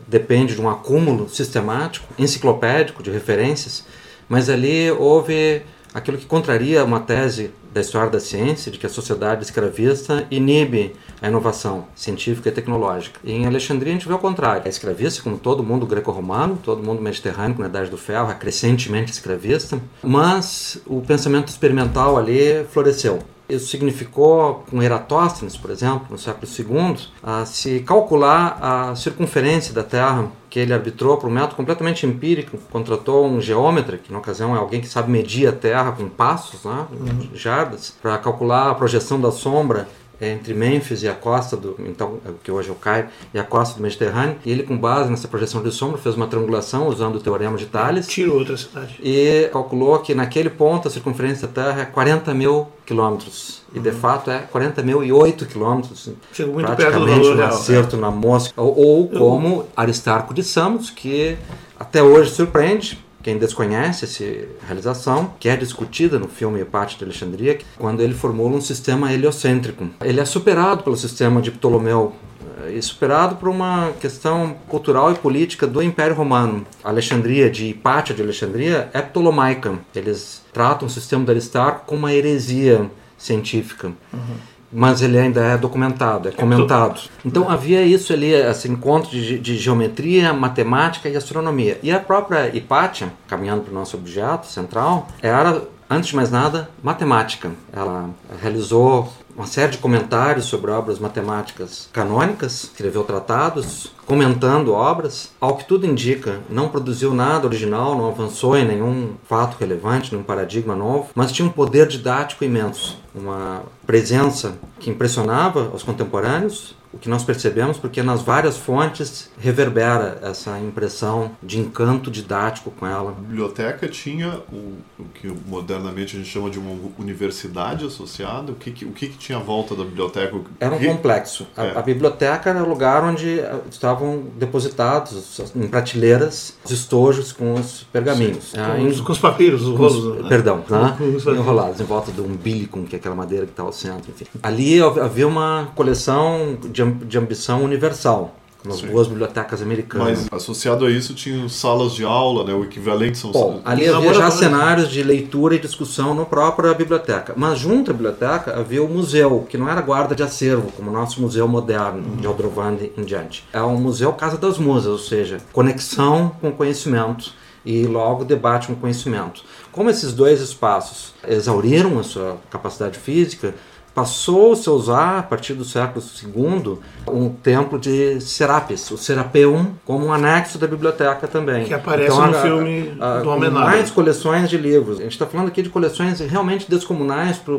depende 0.07 0.55
de 0.55 0.61
um 0.63 0.71
acúmulo 0.71 1.29
sistemático, 1.29 2.07
enciclopédico 2.19 3.03
de 3.03 3.11
referências, 3.11 3.85
mas 4.27 4.49
ali 4.49 4.91
houve 4.91 5.61
aquilo 5.99 6.17
que 6.17 6.27
contraria 6.27 6.85
uma 6.85 7.01
tese 7.01 7.51
da 7.73 7.81
história 7.81 8.11
da 8.11 8.21
ciência, 8.21 8.73
de 8.73 8.79
que 8.79 8.87
a 8.87 8.89
sociedade 8.89 9.45
escravista 9.45 10.27
inibe 10.31 10.95
a 11.21 11.29
inovação 11.29 11.87
científica 11.95 12.49
e 12.49 12.53
tecnológica. 12.53 13.21
E 13.23 13.33
em 13.33 13.47
Alexandria 13.47 13.93
a 13.93 13.97
gente 13.97 14.09
vê 14.09 14.15
o 14.15 14.19
contrário. 14.19 14.63
A 14.65 14.69
escravista, 14.69 15.23
como 15.23 15.37
todo 15.37 15.63
mundo 15.63 15.87
greco-romano, 15.87 16.59
todo 16.63 16.83
mundo 16.83 17.03
mediterrâneo 17.03 17.59
na 17.59 17.67
Idade 17.67 17.91
do 17.91 17.99
Ferro, 17.99 18.31
é 18.31 18.35
crescentemente 18.35 19.13
escravista, 19.13 19.81
mas 20.03 20.81
o 20.87 21.01
pensamento 21.03 21.49
experimental 21.49 22.17
ali 22.17 22.65
floresceu. 22.71 23.19
Isso 23.49 23.69
significou, 23.69 24.65
com 24.71 24.83
Eratóstenes, 24.83 25.57
por 25.57 25.71
exemplo, 25.71 26.07
no 26.11 26.19
século 26.19 26.47
II, 26.47 26.97
a 27.23 27.47
se 27.47 27.81
calcular 27.81 28.59
a 28.61 28.95
circunferência 28.95 29.73
da 29.73 29.83
Terra, 29.83 30.31
que 30.51 30.59
ele 30.59 30.73
arbitrou 30.73 31.17
por 31.17 31.31
um 31.31 31.33
método 31.33 31.57
completamente 31.57 32.05
empírico. 32.05 32.59
Contratou 32.71 33.27
um 33.27 33.41
geômetra, 33.41 33.97
que 33.97 34.13
na 34.13 34.19
ocasião 34.19 34.55
é 34.55 34.59
alguém 34.59 34.81
que 34.81 34.89
sabe 34.89 35.11
medir 35.11 35.49
a 35.49 35.53
Terra 35.53 35.93
com 35.93 36.09
passos, 36.09 36.65
né, 36.65 36.87
uhum. 36.93 37.29
jardas, 37.35 37.95
para 38.03 38.19
calcular 38.19 38.71
a 38.71 38.75
projeção 38.75 39.19
da 39.19 39.33
sombra 39.33 39.89
entre 40.21 40.53
Mênfis 40.53 41.03
e 41.03 41.09
a 41.09 41.15
costa 41.15 41.57
do 41.57 41.77
então 41.79 42.19
é 42.27 42.31
que 42.43 42.51
hoje 42.51 42.69
é 42.69 42.73
o 42.73 42.75
Cairo 42.75 43.09
e 43.33 43.39
a 43.39 43.45
costa 43.45 43.77
do 43.77 43.83
Mediterrâneo 43.83 44.37
e 44.45 44.51
ele 44.51 44.63
com 44.63 44.77
base 44.77 45.11
nessa 45.11 45.29
projeção 45.29 45.63
de 45.63 45.71
sombra 45.71 45.99
fez 45.99 46.17
uma 46.17 46.27
triangulação 46.27 46.89
usando 46.89 47.17
o 47.17 47.21
teorema 47.21 47.57
de 47.57 47.67
Thales 47.67 48.07
tirou 48.07 48.39
outra 48.39 48.57
cidade 48.57 48.99
e 49.03 49.49
calculou 49.53 49.99
que 50.01 50.15
naquele 50.15 50.51
ponto 50.51 50.89
a 50.89 50.91
circunferência 50.91 51.47
da 51.47 51.63
Terra 51.63 51.83
é 51.83 51.85
40 51.85 52.35
mil 52.35 52.67
quilômetros 52.85 53.63
e 53.73 53.79
de 53.79 53.91
uhum. 53.91 53.95
fato 53.95 54.31
é 54.31 54.39
40 54.39 54.83
mil 54.83 55.05
e 55.05 55.13
8 55.13 55.47
quilômetros 55.47 56.11
chegou 56.33 56.55
muito 56.55 56.67
praticamente 56.67 57.07
perto 57.07 57.21
do 57.21 57.37
valor 57.37 57.39
um 57.39 57.47
acerto 57.47 57.97
é. 57.97 57.99
na 58.01 58.11
mosca 58.11 58.61
ou, 58.61 58.77
ou 58.77 59.09
como 59.09 59.67
Aristarco 59.77 60.35
de 60.35 60.43
Samos 60.43 60.91
que 60.91 61.37
até 61.79 62.03
hoje 62.03 62.31
surpreende 62.31 63.07
quem 63.29 63.37
desconhece 63.37 64.07
essa 64.07 64.25
realização, 64.67 65.35
que 65.39 65.51
é 65.51 65.57
discutida 65.57 66.19
no 66.19 66.29
filme 66.29 66.65
Parte 66.65 66.97
de 66.97 67.05
Alexandria, 67.05 67.59
quando 67.77 68.01
ele 68.01 68.15
formula 68.15 68.57
um 68.57 68.61
sistema 68.63 69.13
heliocêntrico. 69.13 69.87
Ele 70.03 70.19
é 70.19 70.25
superado 70.25 70.83
pelo 70.83 70.97
sistema 70.97 71.43
de 71.43 71.51
Ptolomeu 71.51 72.15
eh, 72.63 72.73
e 72.73 72.83
superado 72.83 73.37
por 73.37 73.51
uma 73.51 73.93
questão 74.01 74.57
cultural 74.67 75.13
e 75.13 75.15
política 75.17 75.67
do 75.67 75.83
Império 75.83 76.17
Romano. 76.17 76.67
A 76.83 76.89
Alexandria, 76.89 77.51
de 77.51 77.67
Hipátia 77.67 78.15
de 78.15 78.23
Alexandria, 78.23 78.89
é 78.95 79.03
ptolomaica. 79.03 79.79
Eles 79.95 80.43
tratam 80.51 80.89
o 80.89 80.91
sistema 80.91 81.23
de 81.23 81.33
Aristarco 81.33 81.85
como 81.85 81.99
uma 81.99 82.15
heresia 82.15 82.91
científica. 83.19 83.89
Uhum 84.11 84.58
mas 84.73 85.03
ele 85.03 85.19
ainda 85.19 85.43
é 85.43 85.57
documentado, 85.57 86.29
é 86.29 86.33
comentado. 86.33 87.01
Então 87.25 87.51
havia 87.51 87.83
isso 87.83 88.13
ali, 88.13 88.33
esse 88.33 88.69
encontro 88.69 89.11
de, 89.11 89.39
de, 89.39 89.57
geometria, 89.57 90.33
matemática 90.33 91.09
e 91.09 91.17
astronomia. 91.17 91.79
E 91.83 91.91
a 91.91 92.01
própria 92.01 92.55
Hipátia, 92.55 93.13
caminhando 93.27 93.63
para 93.63 93.71
o 93.71 93.75
nosso 93.75 93.97
objeto 93.97 94.47
central, 94.47 95.09
era, 95.23 95.63
antes 95.89 96.11
de 96.11 96.17
mais 96.17 96.31
nada, 96.31 96.69
matemática. 96.83 97.51
Ela 97.73 98.11
realizou 98.41 99.11
uma 99.39 99.47
série 99.47 99.71
de 99.71 99.79
comentários 99.79 100.47
sobre 100.47 100.73
obras 100.73 100.99
matemáticas 100.99 101.89
canônicas, 101.93 102.65
escreveu 102.65 103.05
tratados, 103.05 103.93
comentando 104.05 104.73
obras. 104.73 105.31
Ao 105.41 105.57
que 105.57 105.65
tudo 105.65 105.87
indica, 105.87 106.41
não 106.51 106.69
produziu 106.69 107.15
nada 107.15 107.47
original, 107.47 107.97
não 107.97 108.09
avançou 108.09 108.57
em 108.57 108.67
nenhum 108.67 109.13
fato 109.29 109.57
relevante, 109.61 110.11
nenhum 110.11 110.25
paradigma 110.25 110.75
novo, 110.75 111.11
mas 111.15 111.31
tinha 111.31 111.47
um 111.47 111.53
poder 111.53 111.87
didático 111.87 112.45
imenso, 112.45 113.01
uma 113.15 113.63
presença 113.87 114.59
que 114.79 114.91
impressionava 114.91 115.71
os 115.75 115.83
contemporâneos 115.83 116.77
o 116.93 116.99
que 116.99 117.09
nós 117.09 117.23
percebemos 117.23 117.77
porque 117.77 118.03
nas 118.03 118.23
várias 118.23 118.57
fontes 118.57 119.31
reverbera 119.39 120.19
essa 120.23 120.59
impressão 120.59 121.33
de 121.43 121.59
encanto 121.59 122.11
didático 122.11 122.71
com 122.71 122.87
ela. 122.87 123.11
A 123.11 123.15
biblioteca 123.15 123.87
tinha 123.89 124.41
o, 124.51 124.75
o 124.99 125.05
que 125.15 125.29
modernamente 125.47 126.17
a 126.17 126.19
gente 126.19 126.31
chama 126.31 126.51
de 126.51 126.59
uma 126.59 126.75
universidade 126.99 127.85
associada. 127.85 128.53
O 128.53 128.55
que, 128.55 128.85
o 128.85 128.93
que, 128.93 129.09
que 129.09 129.19
tinha 129.19 129.39
à 129.39 129.41
volta 129.41 129.75
da 129.75 129.85
biblioteca? 129.85 130.39
Era 130.59 130.75
um 130.75 130.79
complexo. 130.79 131.47
A, 131.57 131.65
é. 131.65 131.79
a, 131.79 131.83
biblioteca 131.83 132.51
era 132.51 132.63
o 132.63 132.69
lugar 132.69 133.05
onde 133.05 133.39
eh, 133.39 133.61
estavam 133.71 134.25
depositados 134.37 135.41
em 135.55 135.69
prateleiras 135.69 136.57
os 136.65 136.71
estojos 136.71 137.33
com 137.33 137.55
os 137.55 137.87
pergaminhos. 137.93 138.51
Sim, 138.51 138.59
com, 138.59 138.87
os, 138.87 139.01
com, 139.01 139.13
os, 139.13 139.19
papiros, 139.19 139.63
os 139.63 139.77
rolos. 139.77 140.23
Né? 140.23 140.29
Perdão, 140.29 140.65
né? 140.69 140.97
enrolados 141.27 141.81
em 141.81 141.85
volta 141.85 142.11
do 142.11 142.25
umbilicum, 142.25 142.85
que 142.85 142.97
é 142.97 142.99
aquela 143.09 143.15
madeira 143.15 143.47
que 143.47 143.53
está 143.53 143.63
ao 143.63 143.73
centro. 143.73 144.11
Enfim. 144.11 144.27
Ali 144.43 144.81
havia 144.83 145.27
uma 145.27 145.69
coleção 145.75 146.59
de, 146.71 146.85
de 146.85 147.19
ambição 147.19 147.65
universal 147.65 148.35
nas 148.65 148.79
Sim. 148.79 148.89
boas 148.89 149.07
bibliotecas 149.07 149.63
americanas. 149.63 150.27
Mas 150.31 150.43
associado 150.43 150.85
a 150.85 150.91
isso 150.91 151.15
tinha 151.15 151.49
salas 151.49 151.95
de 151.95 152.05
aula, 152.05 152.45
né? 152.45 152.53
O 152.53 152.65
equivalente 152.65 153.17
são 153.17 153.31
Bom, 153.31 153.61
ali 153.65 153.89
havia 153.89 154.13
já 154.13 154.31
cenários 154.31 154.91
de 154.91 155.01
leitura 155.03 155.55
e 155.55 155.59
discussão 155.61 156.13
na 156.13 156.25
própria 156.25 156.75
biblioteca. 156.75 157.33
Mas 157.37 157.59
junto 157.59 157.93
à 157.93 157.95
biblioteca 157.95 158.59
havia 158.59 158.83
o 158.83 158.89
museu, 158.89 159.47
que 159.49 159.57
não 159.57 159.69
era 159.69 159.81
guarda 159.81 160.15
de 160.15 160.25
acervo, 160.25 160.73
como 160.73 160.91
o 160.91 160.93
nosso 160.93 161.21
museu 161.23 161.47
moderno 161.47 162.05
uhum. 162.05 162.17
de 162.17 162.27
Aldrovande 162.27 162.93
em 162.97 163.05
diante. 163.05 163.45
É 163.53 163.63
um 163.63 163.77
museu 163.77 164.13
Casa 164.13 164.37
das 164.37 164.59
Musas, 164.59 164.91
ou 164.91 164.99
seja, 164.99 165.39
conexão 165.53 166.33
com 166.41 166.51
conhecimento 166.51 167.33
e 167.65 167.87
logo 167.87 168.25
debate 168.25 168.69
com 168.69 168.75
conhecimento. 168.75 169.43
Como 169.73 169.91
esses 169.91 170.13
dois 170.13 170.41
espaços 170.41 171.15
exauriram 171.27 171.99
a 171.99 172.03
sua 172.03 172.39
capacidade 172.51 172.99
física, 172.99 173.55
passou-se 173.99 174.69
a 174.69 174.73
usar, 174.73 175.19
a 175.19 175.23
partir 175.25 175.55
do 175.55 175.65
século 175.65 176.05
II, 176.23 176.79
um 177.09 177.29
templo 177.31 177.81
de 177.81 178.21
Serapis, 178.21 178.89
o 178.93 178.97
Serapeum, 178.97 179.73
como 179.85 180.07
um 180.07 180.13
anexo 180.13 180.57
da 180.57 180.69
biblioteca 180.69 181.27
também. 181.27 181.65
Que 181.65 181.75
aparece 181.75 182.13
então, 182.13 182.31
no 182.31 182.37
a, 182.37 182.41
filme 182.41 182.97
a, 183.01 183.15
a, 183.15 183.21
do 183.23 183.31
Homenagem. 183.31 183.69
Mais 183.69 183.91
coleções 183.91 184.49
de 184.49 184.57
livros. 184.57 185.01
A 185.01 185.03
gente 185.03 185.13
está 185.13 185.27
falando 185.27 185.49
aqui 185.49 185.63
de 185.63 185.69
coleções 185.69 186.21
realmente 186.21 186.71
descomunais 186.71 187.39
para 187.39 187.59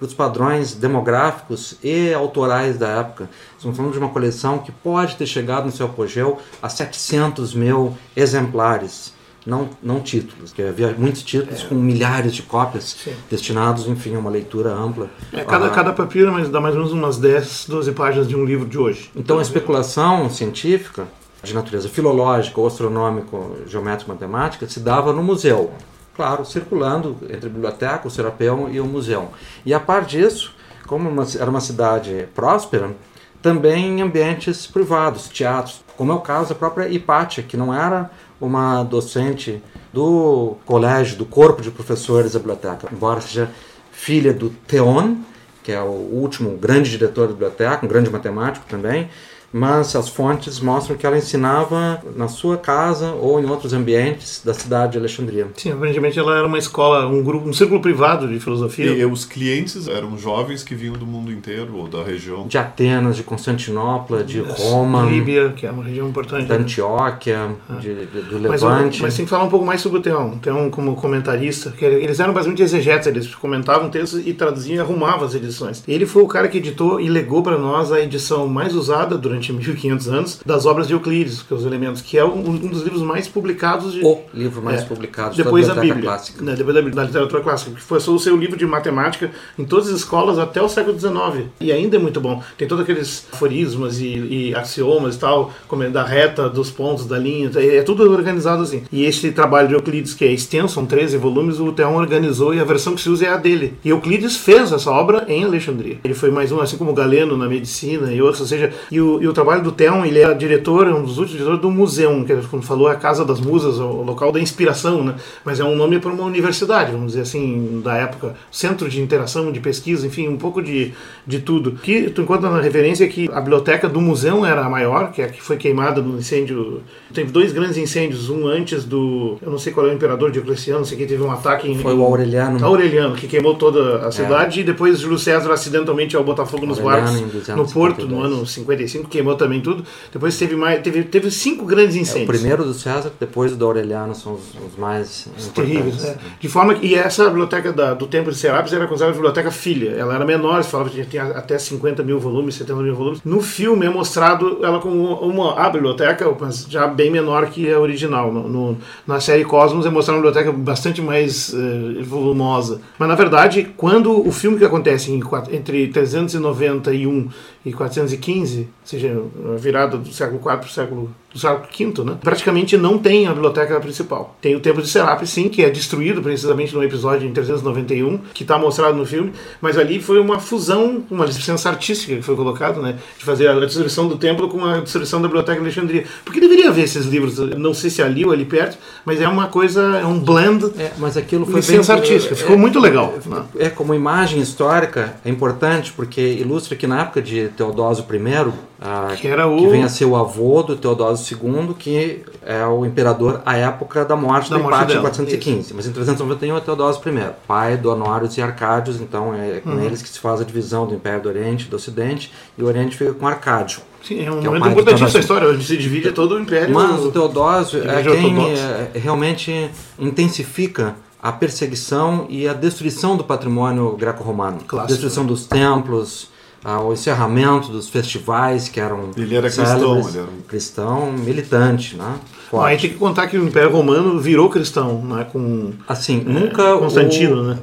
os 0.00 0.14
padrões 0.14 0.74
demográficos 0.74 1.74
e 1.82 2.14
autorais 2.14 2.78
da 2.78 2.86
época. 2.86 3.28
Estamos 3.56 3.76
falando 3.76 3.92
de 3.92 3.98
uma 3.98 4.10
coleção 4.10 4.58
que 4.58 4.70
pode 4.70 5.16
ter 5.16 5.26
chegado 5.26 5.64
no 5.64 5.72
seu 5.72 5.86
apogeu 5.86 6.38
a 6.62 6.68
700 6.68 7.52
mil 7.52 7.98
exemplares 8.14 9.12
não, 9.46 9.70
não 9.82 10.00
títulos, 10.00 10.52
que 10.52 10.62
havia 10.62 10.94
muitos 10.96 11.22
títulos 11.22 11.62
é. 11.62 11.66
com 11.66 11.74
milhares 11.74 12.34
de 12.34 12.42
cópias 12.42 12.96
Sim. 13.02 13.14
destinados, 13.30 13.86
enfim, 13.86 14.14
a 14.14 14.18
uma 14.18 14.30
leitura 14.30 14.72
ampla. 14.72 15.08
É, 15.32 15.44
cada, 15.44 15.66
ah, 15.66 15.70
cada 15.70 15.92
papiro 15.92 16.32
mas 16.32 16.48
dá 16.48 16.60
mais 16.60 16.74
ou 16.74 16.82
menos 16.82 16.92
umas 16.92 17.18
10, 17.18 17.66
12 17.68 17.92
páginas 17.92 18.28
de 18.28 18.36
um 18.36 18.44
livro 18.44 18.66
de 18.66 18.78
hoje. 18.78 19.10
Então 19.16 19.38
a 19.38 19.42
especulação 19.42 20.28
científica 20.28 21.06
de 21.42 21.54
natureza 21.54 21.88
filológica, 21.88 22.60
ou 22.60 22.66
astronômica, 22.66 23.36
geométrica 23.66 24.12
matemática 24.12 24.68
se 24.68 24.80
dava 24.80 25.12
no 25.12 25.22
museu. 25.22 25.72
Claro, 26.14 26.44
circulando 26.44 27.16
entre 27.30 27.46
a 27.46 27.50
biblioteca, 27.50 28.06
o 28.06 28.10
Serapeu 28.10 28.68
e 28.70 28.78
o 28.78 28.84
museu. 28.84 29.30
E 29.64 29.72
a 29.72 29.80
par 29.80 30.04
disso, 30.04 30.54
como 30.86 31.08
uma, 31.08 31.26
era 31.38 31.48
uma 31.48 31.60
cidade 31.60 32.28
próspera, 32.34 32.94
também 33.40 33.86
em 33.86 34.02
ambientes 34.02 34.66
privados, 34.66 35.28
teatros, 35.28 35.82
como 35.96 36.12
é 36.12 36.14
o 36.14 36.20
caso 36.20 36.50
da 36.50 36.54
própria 36.54 36.88
Hipátia, 36.88 37.42
que 37.42 37.56
não 37.56 37.72
era 37.72 38.10
uma 38.40 38.82
docente 38.82 39.62
do 39.92 40.56
colégio, 40.64 41.16
do 41.16 41.26
corpo 41.26 41.60
de 41.60 41.70
professores 41.70 42.32
da 42.32 42.38
biblioteca, 42.38 42.88
embora 42.92 43.20
seja 43.20 43.50
filha 43.92 44.32
do 44.32 44.50
Theon, 44.66 45.16
que 45.62 45.72
é 45.72 45.80
o 45.80 45.90
último 45.90 46.56
grande 46.56 46.90
diretor 46.90 47.26
da 47.26 47.32
biblioteca, 47.32 47.84
um 47.84 47.88
grande 47.88 48.10
matemático 48.10 48.64
também, 48.68 49.10
mas 49.52 49.96
as 49.96 50.08
fontes 50.08 50.60
mostram 50.60 50.96
que 50.96 51.06
ela 51.06 51.18
ensinava 51.18 52.02
na 52.16 52.28
sua 52.28 52.56
casa 52.56 53.12
ou 53.12 53.40
em 53.40 53.46
outros 53.46 53.72
ambientes 53.72 54.42
da 54.44 54.54
cidade 54.54 54.92
de 54.92 54.98
Alexandria. 54.98 55.48
Sim, 55.56 55.72
aparentemente 55.72 56.18
ela 56.18 56.36
era 56.36 56.46
uma 56.46 56.58
escola, 56.58 57.06
um 57.06 57.22
grupo, 57.22 57.48
um 57.48 57.52
círculo 57.52 57.80
privado 57.80 58.28
de 58.28 58.38
filosofia. 58.38 58.86
E, 58.86 59.04
os 59.04 59.24
clientes 59.24 59.88
eram 59.88 60.16
jovens 60.16 60.62
que 60.62 60.74
vinham 60.74 60.94
do 60.94 61.06
mundo 61.06 61.32
inteiro 61.32 61.76
ou 61.76 61.88
da 61.88 62.02
região? 62.04 62.46
De 62.46 62.56
Atenas, 62.56 63.16
de 63.16 63.24
Constantinopla, 63.24 64.22
de 64.22 64.40
Roma, 64.40 65.02
Líbia, 65.02 65.52
que 65.56 65.66
é 65.66 65.70
uma 65.70 65.82
região 65.82 66.08
importante. 66.08 66.46
Da 66.46 66.56
né? 66.56 66.62
Antioquia, 66.62 67.56
ah. 67.68 67.74
de, 67.74 68.06
de, 68.06 68.22
do 68.22 68.38
Levante. 68.38 69.00
Mas, 69.00 69.00
mas 69.00 69.16
tem 69.16 69.24
que 69.24 69.30
falar 69.30 69.44
um 69.44 69.48
pouco 69.48 69.66
mais 69.66 69.80
sobre 69.80 69.98
o 69.98 70.02
Teão. 70.02 70.38
Teão 70.38 70.70
como 70.70 70.94
comentarista, 70.94 71.72
que 71.72 71.84
eles 71.84 72.20
eram 72.20 72.32
basicamente 72.32 72.62
exegetas, 72.62 73.06
eles 73.08 73.34
comentavam 73.34 73.90
textos 73.90 74.24
e 74.24 74.32
traduziam 74.32 74.76
e 74.76 74.80
arrumavam 74.80 75.26
as 75.26 75.34
edições. 75.34 75.82
Ele 75.88 76.06
foi 76.06 76.22
o 76.22 76.28
cara 76.28 76.46
que 76.46 76.58
editou 76.58 77.00
e 77.00 77.08
legou 77.08 77.42
para 77.42 77.58
nós 77.58 77.90
a 77.90 78.00
edição 78.00 78.46
mais 78.46 78.74
usada 78.74 79.18
durante 79.18 79.39
durante 79.40 79.52
1500 79.52 80.08
anos 80.08 80.40
das 80.44 80.66
obras 80.66 80.86
de 80.86 80.92
Euclides, 80.92 81.42
que 81.42 81.52
é 81.52 81.56
os 81.56 81.64
elementos, 81.64 82.02
que 82.02 82.18
é 82.18 82.24
um, 82.24 82.38
um 82.38 82.68
dos 82.68 82.82
livros 82.82 83.02
mais 83.02 83.26
publicados 83.26 83.92
de, 83.92 84.04
o 84.04 84.20
livro 84.34 84.62
mais 84.62 84.82
é, 84.82 84.84
publicado 84.84 85.34
depois 85.34 85.66
da, 85.66 85.74
da 85.74 85.80
Bíblia, 85.80 86.02
clássica. 86.02 86.44
Né, 86.44 86.54
depois 86.54 86.74
da, 86.74 86.80
da, 86.82 87.04
literatura 87.04 87.42
clássica, 87.42 87.70
que 87.72 87.82
foi 87.82 87.98
o 87.98 88.18
seu 88.18 88.36
livro 88.36 88.56
de 88.56 88.66
matemática 88.66 89.30
em 89.58 89.64
todas 89.64 89.88
as 89.88 89.94
escolas 89.94 90.38
até 90.38 90.60
o 90.60 90.68
século 90.68 90.98
XIX 90.98 91.48
e 91.60 91.72
ainda 91.72 91.96
é 91.96 91.98
muito 91.98 92.20
bom. 92.20 92.42
Tem 92.58 92.68
todos 92.68 92.82
aqueles 92.82 93.26
aforismos 93.32 94.00
e, 94.00 94.06
e 94.06 94.54
axiomas 94.54 95.16
e 95.16 95.18
tal, 95.18 95.52
como 95.66 95.82
é 95.82 95.88
da 95.88 96.04
reta, 96.04 96.48
dos 96.48 96.70
pontos, 96.70 97.06
da 97.06 97.18
linha, 97.18 97.50
é, 97.56 97.76
é 97.76 97.82
tudo 97.82 98.10
organizado 98.10 98.62
assim. 98.62 98.82
E 98.92 99.04
esse 99.04 99.30
trabalho 99.32 99.68
de 99.68 99.74
Euclides 99.74 100.14
que 100.14 100.24
é 100.24 100.32
extenso, 100.32 100.74
são 100.74 100.86
13 100.86 101.16
volumes, 101.16 101.58
o 101.58 101.72
Theon 101.72 101.96
organizou 101.96 102.54
e 102.54 102.60
a 102.60 102.64
versão 102.64 102.94
que 102.94 103.00
se 103.00 103.08
usa 103.08 103.26
é 103.26 103.28
a 103.30 103.36
dele. 103.36 103.74
E 103.84 103.88
Euclides 103.88 104.36
fez 104.36 104.72
essa 104.72 104.90
obra 104.90 105.24
em 105.28 105.44
Alexandria. 105.44 105.98
Ele 106.04 106.14
foi 106.14 106.30
mais 106.30 106.52
um, 106.52 106.60
assim 106.60 106.76
como 106.76 106.92
Galeno 106.92 107.36
na 107.36 107.48
medicina 107.48 108.12
e 108.12 108.20
outros, 108.20 108.40
ou 108.40 108.46
seja, 108.46 108.72
e 108.90 109.00
o, 109.00 109.22
e 109.22 109.26
o 109.30 109.34
trabalho 109.34 109.62
do 109.62 109.72
Theon, 109.72 110.04
ele 110.04 110.18
era 110.18 110.34
diretor, 110.34 110.86
um 110.88 111.02
dos 111.02 111.18
últimos 111.18 111.32
diretores 111.32 111.60
do 111.60 111.70
museu, 111.70 112.24
que 112.24 112.34
como 112.48 112.62
falou, 112.62 112.90
é 112.90 112.92
a 112.92 112.96
Casa 112.96 113.24
das 113.24 113.40
Musas, 113.40 113.78
o 113.78 114.02
local 114.02 114.32
da 114.32 114.40
inspiração, 114.40 115.04
né? 115.04 115.14
Mas 115.44 115.60
é 115.60 115.64
um 115.64 115.76
nome 115.76 115.98
para 115.98 116.10
uma 116.10 116.24
universidade, 116.24 116.92
vamos 116.92 117.08
dizer 117.08 117.22
assim, 117.22 117.80
da 117.82 117.96
época, 117.96 118.34
centro 118.50 118.88
de 118.88 119.00
interação, 119.00 119.50
de 119.52 119.60
pesquisa, 119.60 120.06
enfim, 120.06 120.28
um 120.28 120.36
pouco 120.36 120.62
de, 120.62 120.92
de 121.26 121.38
tudo. 121.40 121.72
Que 121.72 122.10
tu 122.10 122.22
encontra 122.22 122.50
na 122.50 122.60
referência 122.60 123.06
que 123.08 123.28
a 123.32 123.40
biblioteca 123.40 123.88
do 123.88 124.00
museu 124.00 124.44
era 124.44 124.64
a 124.64 124.68
maior, 124.68 125.12
que 125.12 125.22
é 125.22 125.26
a 125.26 125.28
que 125.28 125.42
foi 125.42 125.56
queimada 125.56 126.00
no 126.00 126.18
incêndio. 126.18 126.82
Teve 127.12 127.30
dois 127.30 127.52
grandes 127.52 127.76
incêndios, 127.76 128.28
um 128.28 128.46
antes 128.46 128.84
do, 128.84 129.38
eu 129.42 129.50
não 129.50 129.58
sei 129.58 129.72
qual 129.72 129.86
é 129.86 129.90
o 129.90 129.94
imperador 129.94 130.30
Diocleciano, 130.30 130.80
não 130.80 130.86
sei 130.86 130.98
que 130.98 131.06
teve 131.06 131.22
um 131.22 131.30
ataque 131.30 131.70
em, 131.70 131.78
Foi 131.78 131.94
o 131.94 132.02
Aureliano. 132.02 132.64
Aureliano, 132.64 133.14
que 133.14 133.26
queimou 133.26 133.54
toda 133.54 134.04
a 134.04 134.08
é. 134.08 134.10
cidade 134.10 134.60
é. 134.60 134.62
e 134.62 134.64
depois 134.64 134.98
Júlio 134.98 135.18
César 135.18 135.52
acidentalmente 135.52 136.16
ao 136.16 136.24
botar 136.24 136.46
fogo 136.46 136.66
nos 136.66 136.78
barcos 136.78 137.20
no 137.48 137.68
porto 137.68 138.06
no 138.06 138.22
ano 138.22 138.46
55, 138.46 139.08
queimou 139.20 139.36
também 139.36 139.60
tudo. 139.60 139.84
Depois 140.12 140.36
teve 140.36 140.56
mais, 140.56 140.82
teve, 140.82 141.04
teve 141.04 141.30
cinco 141.30 141.64
grandes 141.64 141.96
incêndios. 141.96 142.22
É, 142.22 142.24
o 142.24 142.38
primeiro 142.38 142.64
do 142.64 142.74
César, 142.74 143.12
depois 143.20 143.54
do 143.54 143.64
Aureliano 143.64 144.14
são 144.14 144.34
os, 144.34 144.54
os 144.54 144.76
mais 144.78 145.28
os 145.36 145.48
terríveis. 145.48 146.04
É. 146.04 146.16
De 146.40 146.48
forma 146.48 146.74
que 146.74 146.86
e 146.86 146.94
essa 146.94 147.26
biblioteca 147.26 147.72
da, 147.72 147.94
do 147.94 148.06
Templo 148.06 148.32
de 148.32 148.38
Serapis 148.38 148.72
era 148.72 148.86
considerada 148.86 149.14
biblioteca 149.14 149.50
filha. 149.50 149.90
Ela 149.90 150.14
era 150.14 150.24
menor, 150.24 150.64
se 150.64 150.70
falava 150.70 150.90
que 150.90 151.04
tinha 151.04 151.24
até 151.24 151.58
50 151.58 152.02
mil 152.02 152.18
volumes, 152.18 152.54
70 152.56 152.82
mil 152.82 152.94
volumes. 152.94 153.20
No 153.24 153.40
filme 153.40 153.86
é 153.86 153.90
mostrado 153.90 154.58
ela 154.62 154.80
como 154.80 155.14
uma 155.14 155.60
a 155.60 155.68
biblioteca, 155.68 156.34
mas 156.40 156.66
já 156.68 156.86
bem 156.86 157.10
menor 157.10 157.46
que 157.46 157.70
a 157.70 157.78
original. 157.78 158.32
No, 158.32 158.48
no 158.48 158.78
na 159.06 159.20
série 159.20 159.44
Cosmos 159.44 159.86
é 159.86 159.90
mostrada 159.90 160.18
uma 160.18 160.26
biblioteca 160.26 160.56
bastante 160.56 161.02
mais 161.02 161.52
uh, 161.52 162.02
volumosa. 162.04 162.80
Mas 162.98 163.08
na 163.08 163.14
verdade, 163.14 163.70
quando 163.76 164.26
o 164.26 164.32
filme 164.32 164.58
que 164.58 164.64
acontece 164.64 165.12
em, 165.12 165.20
entre 165.52 165.88
391 165.88 167.28
e 167.64 167.72
415, 167.72 168.60
ou 168.60 168.66
seja, 168.84 169.22
a 169.52 169.56
virada 169.56 169.98
do 169.98 170.12
século 170.12 170.38
IV 170.38 170.42
para 170.42 170.60
o 170.60 170.68
século 170.68 171.14
do 171.32 171.38
século 171.38 171.94
V, 171.94 172.04
né? 172.04 172.18
praticamente 172.22 172.76
não 172.76 172.98
tem 172.98 173.26
a 173.26 173.32
biblioteca 173.32 173.78
principal. 173.80 174.36
Tem 174.40 174.54
o 174.54 174.60
Templo 174.60 174.82
de 174.82 174.88
Serapis, 174.88 175.30
sim, 175.30 175.48
que 175.48 175.62
é 175.62 175.70
destruído 175.70 176.20
precisamente 176.20 176.74
no 176.74 176.82
episódio 176.82 177.28
em 177.28 177.32
391, 177.32 178.18
que 178.34 178.42
está 178.42 178.58
mostrado 178.58 178.96
no 178.96 179.06
filme, 179.06 179.32
mas 179.60 179.78
ali 179.78 180.00
foi 180.00 180.18
uma 180.18 180.38
fusão, 180.40 181.04
uma 181.10 181.24
licença 181.24 181.68
artística 181.68 182.16
que 182.16 182.22
foi 182.22 182.34
colocada, 182.34 182.80
né? 182.80 182.98
de 183.18 183.24
fazer 183.24 183.48
a 183.48 183.58
destruição 183.60 184.08
do 184.08 184.16
templo 184.16 184.48
com 184.48 184.64
a 184.64 184.80
destruição 184.80 185.20
da 185.20 185.28
biblioteca 185.28 185.58
de 185.58 185.64
Alexandria. 185.64 186.04
Porque 186.24 186.40
deveria 186.40 186.68
haver 186.68 186.84
esses 186.84 187.06
livros, 187.06 187.38
não 187.38 187.72
sei 187.72 187.90
se 187.90 188.02
ali 188.02 188.24
ou 188.24 188.32
ali 188.32 188.44
perto, 188.44 188.78
mas 189.04 189.20
é 189.20 189.28
uma 189.28 189.46
coisa, 189.46 189.98
é 190.00 190.06
um 190.06 190.18
blend. 190.18 190.72
É, 190.78 190.92
mas 190.98 191.16
aquilo 191.16 191.46
foi 191.46 191.56
licença 191.56 191.94
bem, 191.94 192.02
artística, 192.02 192.34
ficou 192.34 192.56
é, 192.56 192.58
muito 192.58 192.78
legal. 192.80 193.14
É, 193.24 193.28
né? 193.28 193.44
é, 193.58 193.70
como 193.70 193.94
imagem 193.94 194.40
histórica, 194.40 195.14
é 195.24 195.30
importante 195.30 195.92
porque 195.92 196.20
ilustra 196.20 196.76
que 196.76 196.86
na 196.86 197.02
época 197.02 197.22
de 197.22 197.48
Teodósio 197.48 198.04
I, 198.10 198.52
ah, 198.80 199.14
que, 199.16 199.28
era 199.28 199.46
o... 199.46 199.58
que 199.58 199.68
vem 199.68 199.84
a 199.84 199.88
ser 199.88 200.06
o 200.06 200.16
avô 200.16 200.62
do 200.62 200.74
Teodósio 200.74 201.19
II, 201.30 201.74
que 201.78 202.22
é 202.44 202.64
o 202.66 202.84
imperador 202.86 203.40
à 203.44 203.56
época 203.56 204.04
da 204.04 204.14
morte 204.16 204.50
Da 204.50 204.56
do 204.58 204.62
morte 204.62 204.84
em 204.84 204.86
dela, 204.86 205.00
415. 205.02 205.74
Mas 205.74 205.86
em 205.86 205.92
391 205.92 206.56
é 206.56 206.60
Teodósio 206.60 207.02
I, 207.08 207.30
pai 207.46 207.76
do 207.76 207.90
Honórios 207.92 208.36
e 208.36 208.42
Arcádios, 208.42 209.00
então 209.00 209.34
é 209.34 209.60
com 209.60 209.70
Uhum. 209.70 209.80
eles 209.84 210.02
que 210.02 210.08
se 210.08 210.18
faz 210.18 210.40
a 210.40 210.44
divisão 210.44 210.86
do 210.86 210.94
Império 210.94 211.22
do 211.22 211.28
Oriente 211.28 211.66
e 211.66 211.68
do 211.68 211.76
Ocidente, 211.76 212.32
e 212.56 212.62
o 212.62 212.66
Oriente 212.66 212.96
fica 212.96 213.12
com 213.12 213.26
Arcádio. 213.26 213.80
Sim, 214.02 214.24
é 214.24 214.30
um 214.32 214.38
é 214.38 214.44
momento 214.44 214.62
do 214.62 214.68
importantíssimo 214.70 214.96
Teodósio. 214.98 215.20
história, 215.20 215.48
onde 215.50 215.64
se 215.64 215.76
divide 215.76 216.12
todo 216.12 216.34
o 216.36 216.40
Império. 216.40 216.74
Mas 216.74 217.04
o 217.04 217.10
Teodósio 217.12 217.82
é 217.88 218.02
quem 218.02 218.38
ortodoxa. 218.38 218.90
é, 218.94 218.98
realmente 218.98 219.70
intensifica 219.98 220.94
a 221.22 221.30
perseguição 221.32 222.26
e 222.30 222.48
a 222.48 222.52
destruição 222.54 223.16
do 223.16 223.22
patrimônio 223.24 223.94
greco-romano. 223.96 224.58
Destruição 224.86 225.26
dos 225.26 225.44
templos, 225.46 226.28
ah, 226.64 226.80
o 226.80 226.92
encerramento 226.92 227.68
dos 227.72 227.88
festivais 227.88 228.68
que 228.68 228.78
eram 228.80 229.10
Ele 229.16 229.34
era 229.34 229.50
cristão, 229.50 229.98
ele 230.08 230.18
era 230.18 230.26
um- 230.26 230.40
cristão 230.46 231.12
militante, 231.12 231.96
né? 231.96 232.16
Bom, 232.52 232.60
aí 232.60 232.72
Forte. 232.74 232.80
tem 232.82 232.90
que 232.90 232.96
contar 232.98 233.28
que 233.28 233.38
o 233.38 233.46
Império 233.46 233.70
Romano 233.70 234.18
virou 234.20 234.48
cristão, 234.50 235.02
né? 235.04 235.24
Com 235.30 235.72
Assim, 235.88 236.20
nunca 236.20 236.76
Constantino, 236.78 237.36
o, 237.36 237.42
né? 237.44 237.58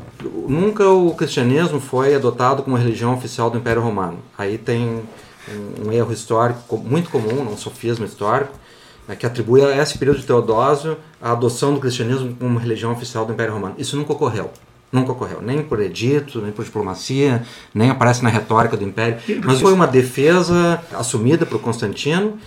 Nunca 0.47 0.87
o 0.89 1.13
cristianismo 1.13 1.79
foi 1.79 2.15
adotado 2.15 2.63
como 2.63 2.75
religião 2.77 3.13
oficial 3.13 3.49
do 3.49 3.57
Império 3.57 3.81
Romano. 3.81 4.19
Aí 4.37 4.57
tem 4.57 5.01
um, 5.85 5.91
erro 5.91 6.11
histórico 6.13 6.59
co- 6.67 6.77
muito 6.77 7.09
comum, 7.09 7.41
um 7.51 7.57
sofisma 7.57 8.05
histórico, 8.05 8.53
né, 9.07 9.15
que 9.15 9.25
atribui 9.25 9.61
a 9.63 9.75
esse 9.81 9.97
período 9.97 10.19
de 10.19 10.25
Teodósio 10.25 10.97
a 11.21 11.31
adoção 11.31 11.73
do 11.73 11.79
cristianismo 11.79 12.35
como 12.39 12.57
religião 12.59 12.91
oficial 12.91 13.25
do 13.25 13.33
Império 13.33 13.53
Romano. 13.53 13.75
Isso 13.77 13.95
nunca 13.97 14.13
ocorreu. 14.13 14.49
Nunca 14.91 15.11
ocorreu, 15.11 15.41
nem 15.41 15.61
por 15.61 15.81
edito, 15.81 16.41
nem 16.41 16.51
por 16.51 16.63
diplomacia, 16.63 17.43
nem 17.73 17.89
aparece 17.89 18.23
na 18.23 18.29
retórica 18.29 18.77
do 18.77 18.83
Império. 18.83 19.17
Mas 19.43 19.59
foi 19.59 19.73
uma 19.73 19.85
defesa 19.85 20.81
assumida 20.93 21.45
por 21.45 21.59
Constantino 21.59 22.39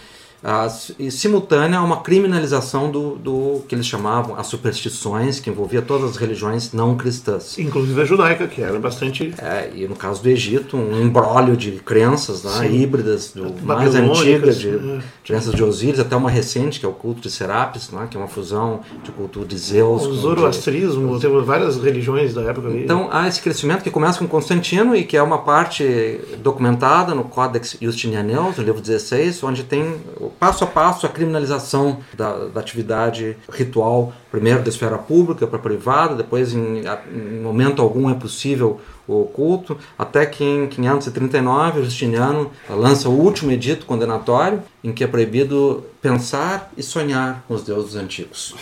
e 0.99 1.11
simultânea 1.11 1.79
a 1.79 1.83
uma 1.83 2.01
criminalização 2.01 2.91
do, 2.91 3.17
do 3.17 3.63
que 3.69 3.75
eles 3.75 3.87
chamavam 3.87 4.37
as 4.37 4.47
superstições, 4.47 5.39
que 5.39 5.51
envolvia 5.51 5.83
todas 5.83 6.11
as 6.11 6.17
religiões 6.17 6.73
não 6.73 6.97
cristãs. 6.97 7.59
inclusive 7.59 8.01
a 8.01 8.05
judaica, 8.05 8.47
que 8.49 8.63
era 8.63 8.79
bastante 8.79 9.35
É, 9.39 9.71
e 9.75 9.87
no 9.87 9.95
caso 9.95 10.23
do 10.23 10.29
Egito, 10.29 10.77
um 10.77 11.01
embrólio 11.03 11.57
de 11.57 11.73
crenças 11.73 12.43
né, 12.45 12.71
híbridas, 12.71 13.33
do 13.33 13.55
mais 13.63 13.95
antigas, 13.95 14.59
de 14.59 14.69
é. 14.71 14.99
crenças 15.25 15.55
de 15.55 15.63
Osíris, 15.63 16.01
até 16.01 16.17
uma 16.17 16.31
recente, 16.31 16.81
que 16.81 16.87
é 16.87 16.89
o 16.89 16.93
culto 16.93 17.21
de 17.21 17.31
Serapis, 17.31 17.91
né, 17.91 18.09
que 18.11 18.17
é 18.17 18.21
uma 18.21 18.29
fusão 18.29 18.81
de 19.05 19.11
culto 19.13 19.45
de 19.45 19.59
Zeus. 19.59 20.03
o 20.03 20.09
com 20.09 20.15
de- 20.15 20.21
zoroastrismo, 20.21 21.21
temos 21.21 21.45
várias 21.45 21.77
religiões 21.77 22.35
da 22.35 22.43
época 22.43 22.69
ali. 22.69 22.85
Então 22.85 23.09
há 23.13 23.29
esse 23.29 23.41
crescimento 23.43 23.83
que 23.83 23.91
começa 23.91 24.19
com 24.19 24.27
Constantino 24.27 24.95
e 24.97 25.05
que 25.05 25.17
é 25.17 25.23
uma 25.23 25.39
parte 25.39 26.19
documentada 26.43 27.15
no 27.15 27.25
Codex 27.25 27.77
Justinianeus, 27.81 28.57
no 28.57 28.65
livro 28.65 28.81
16, 28.81 29.43
onde 29.43 29.65
tem 29.65 29.97
passo 30.39 30.65
a 30.65 30.67
passo 30.67 31.07
a 31.07 31.09
criminalização 31.09 31.99
da, 32.15 32.47
da 32.49 32.61
atividade 32.61 33.37
ritual, 33.51 34.13
primeiro 34.31 34.63
da 34.63 34.69
esfera 34.69 34.99
pública 34.99 35.47
para 35.47 35.59
privada, 35.59 36.15
depois 36.15 36.55
em, 36.55 36.83
em 37.13 37.41
momento 37.41 37.83
algum 37.83 38.11
é 38.11 38.15
possível 38.15 38.81
o 39.11 39.25
culto, 39.27 39.77
até 39.99 40.25
que 40.27 40.45
em 40.45 40.67
539 40.67 41.81
o 41.81 41.85
Justiniano 41.85 42.51
lança 42.69 43.09
o 43.09 43.13
último 43.13 43.51
edito 43.51 43.87
condenatório 43.87 44.63
em 44.83 44.93
que 44.93 45.05
é 45.05 45.07
proibido 45.07 45.85
pensar 46.01 46.73
e 46.77 46.83
sonhar 46.83 47.45
com 47.47 47.55
os 47.55 47.63
deuses 47.63 47.95
antigos. 47.95 48.55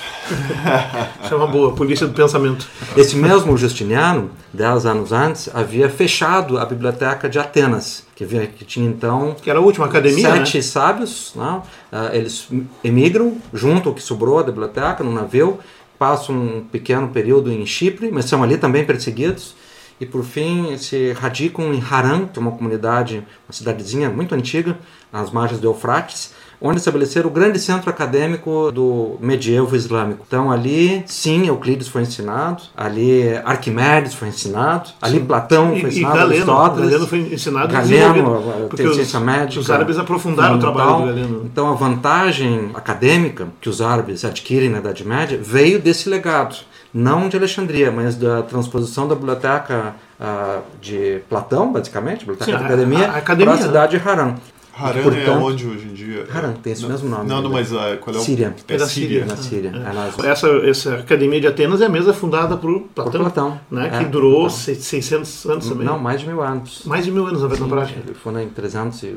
Isso 1.23 1.33
é 1.33 1.37
uma 1.37 1.47
boa, 1.47 1.73
polícia 1.75 2.07
do 2.07 2.13
pensamento. 2.13 2.67
Esse 2.97 3.15
mesmo 3.15 3.57
Justiniano, 3.57 4.31
dez 4.53 4.85
anos 4.85 5.13
antes, 5.13 5.49
havia 5.55 5.89
fechado 5.89 6.59
a 6.59 6.65
biblioteca 6.65 7.29
de 7.29 7.39
Atenas, 7.39 8.05
que, 8.17 8.25
havia, 8.25 8.47
que 8.47 8.65
tinha 8.65 8.89
então 8.89 9.37
Que 9.41 9.49
era 9.49 9.61
a 9.61 9.63
última 9.63 9.87
academia, 9.87 10.29
sete 10.29 10.57
né? 10.57 10.63
sábios. 10.63 11.33
Né? 11.37 11.63
Ah, 11.93 12.11
eles 12.13 12.49
emigram 12.83 13.37
junto 13.55 13.89
ao 13.89 13.95
que 13.95 14.03
sobrou 14.03 14.39
da 14.39 14.51
biblioteca, 14.51 15.05
num 15.05 15.13
navio, 15.13 15.61
passam 15.99 16.35
um 16.35 16.65
pequeno 16.65 17.09
período 17.09 17.53
em 17.53 17.65
Chipre, 17.65 18.11
mas 18.11 18.25
são 18.25 18.43
ali 18.43 18.59
também 18.59 18.85
perseguidos. 18.85 19.55
E 20.01 20.07
por 20.07 20.25
fim 20.25 20.77
se 20.77 21.13
radicam 21.13 21.73
em 21.75 21.83
Haran, 21.83 22.27
que 22.27 22.39
é 22.39 22.43
uma 22.43 22.53
comunidade, 22.53 23.25
uma 23.49 23.53
cidadezinha 23.53 24.09
muito 24.09 24.35
antiga, 24.35 24.79
às 25.13 25.31
margens 25.31 25.61
do 25.61 25.67
Eufrates, 25.69 26.33
onde 26.61 26.79
estabeleceram 26.79 27.29
o 27.29 27.33
grande 27.33 27.59
centro 27.59 27.89
acadêmico 27.89 28.73
do 28.73 29.17
medievo 29.21 29.77
islâmico. 29.77 30.25
Então 30.27 30.51
ali, 30.51 31.05
sim, 31.07 31.47
Euclides 31.47 31.89
foi 31.89 32.03
ensinado, 32.03 32.63
ali 32.77 33.37
Arquimedes 33.45 34.15
foi 34.15 34.29
ensinado, 34.29 34.91
ali 35.01 35.21
Platão 35.21 35.75
E, 35.75 35.81
foi 35.81 35.91
e 35.91 35.93
ensinado, 35.93 36.17
Galeno, 36.17 36.35
Aristóteles. 36.35 36.91
Galeno 36.91 37.07
foi 37.07 37.19
ensinado 37.21 37.73
e 37.73 37.77
Galeno, 37.77 38.69
tem 38.75 38.95
ciência 38.95 39.21
médica. 39.21 39.61
os 39.61 39.71
árabes 39.71 39.99
aprofundaram 39.99 40.57
o 40.57 40.59
trabalho 40.59 40.97
do. 40.97 41.07
Galeno. 41.07 41.43
Então 41.45 41.71
a 41.71 41.75
vantagem 41.75 42.71
acadêmica 42.75 43.49
que 43.61 43.69
os 43.69 43.81
árabes 43.81 44.25
adquirem 44.25 44.69
na 44.69 44.79
Idade 44.79 45.07
Média 45.07 45.39
veio 45.41 45.79
desse 45.79 46.09
legado, 46.09 46.57
não 46.93 47.29
de 47.29 47.37
Alexandria, 47.37 47.91
mas 47.91 48.17
da 48.17 48.43
transposição 48.43 49.07
da 49.07 49.15
biblioteca 49.15 49.95
ah, 50.21 50.61
de 50.81 51.21
Platão, 51.29 51.73
basicamente, 51.73 52.21
biblioteca 52.21 52.47
Sim, 52.47 52.53
da 52.53 52.59
a- 52.59 52.67
academia, 52.67 53.11
a 53.11 53.17
academia, 53.17 53.55
para 53.55 53.63
a 53.63 53.67
cidade 53.67 53.99
de 53.99 54.09
Haran. 54.09 54.35
Haran 54.81 55.01
é 55.01 55.03
Portanto- 55.03 55.43
onde 55.45 55.67
hoje 55.67 55.87
em 55.87 55.95
dia? 55.95 56.27
Haran, 56.33 56.53
tem 56.63 56.73
esse 56.73 56.83
Não- 56.83 56.89
mesmo 56.91 57.09
nome, 57.09 57.29
Não, 57.29 57.43
não, 57.43 57.51
mas 57.51 57.73
ah, 57.73 57.97
qual 58.01 58.15
é 58.15 58.19
o... 58.19 58.23
Síria. 58.23 58.55
É, 58.69 58.75
É 58.75 58.77
da 58.77 58.87
Síria. 58.87 59.25
Na 59.27 59.37
Síria. 59.37 59.69
É, 59.71 59.93
nas- 59.93 60.19
Essa, 60.21 60.49
essa 60.69 60.95
academia 60.97 61.41
de 61.41 61.47
Atenas 61.47 61.81
é 61.81 61.87
a 61.87 61.89
mesma 61.89 62.13
fundada 62.13 62.57
por 62.57 62.81
Platão, 62.95 63.21
Platão, 63.21 63.61
né? 63.71 63.91
é, 63.93 63.99
que 63.99 64.05
durou 64.05 64.49
se- 64.49 64.75
600 64.75 65.47
anos 65.47 65.69
também. 65.69 65.87
Não, 65.87 65.99
mais 65.99 66.21
de 66.21 66.27
mil 66.27 66.41
anos. 66.43 66.83
Mais 66.85 67.05
de 67.05 67.11
mil 67.11 67.27
anos 67.27 67.43
na, 67.43 67.49
na 67.49 67.57
Sim, 67.57 67.69
prática. 67.69 68.01
Ele 68.05 68.15
foi 68.15 68.43
em 68.43 68.49
300, 68.49 69.03
e- 69.03 69.17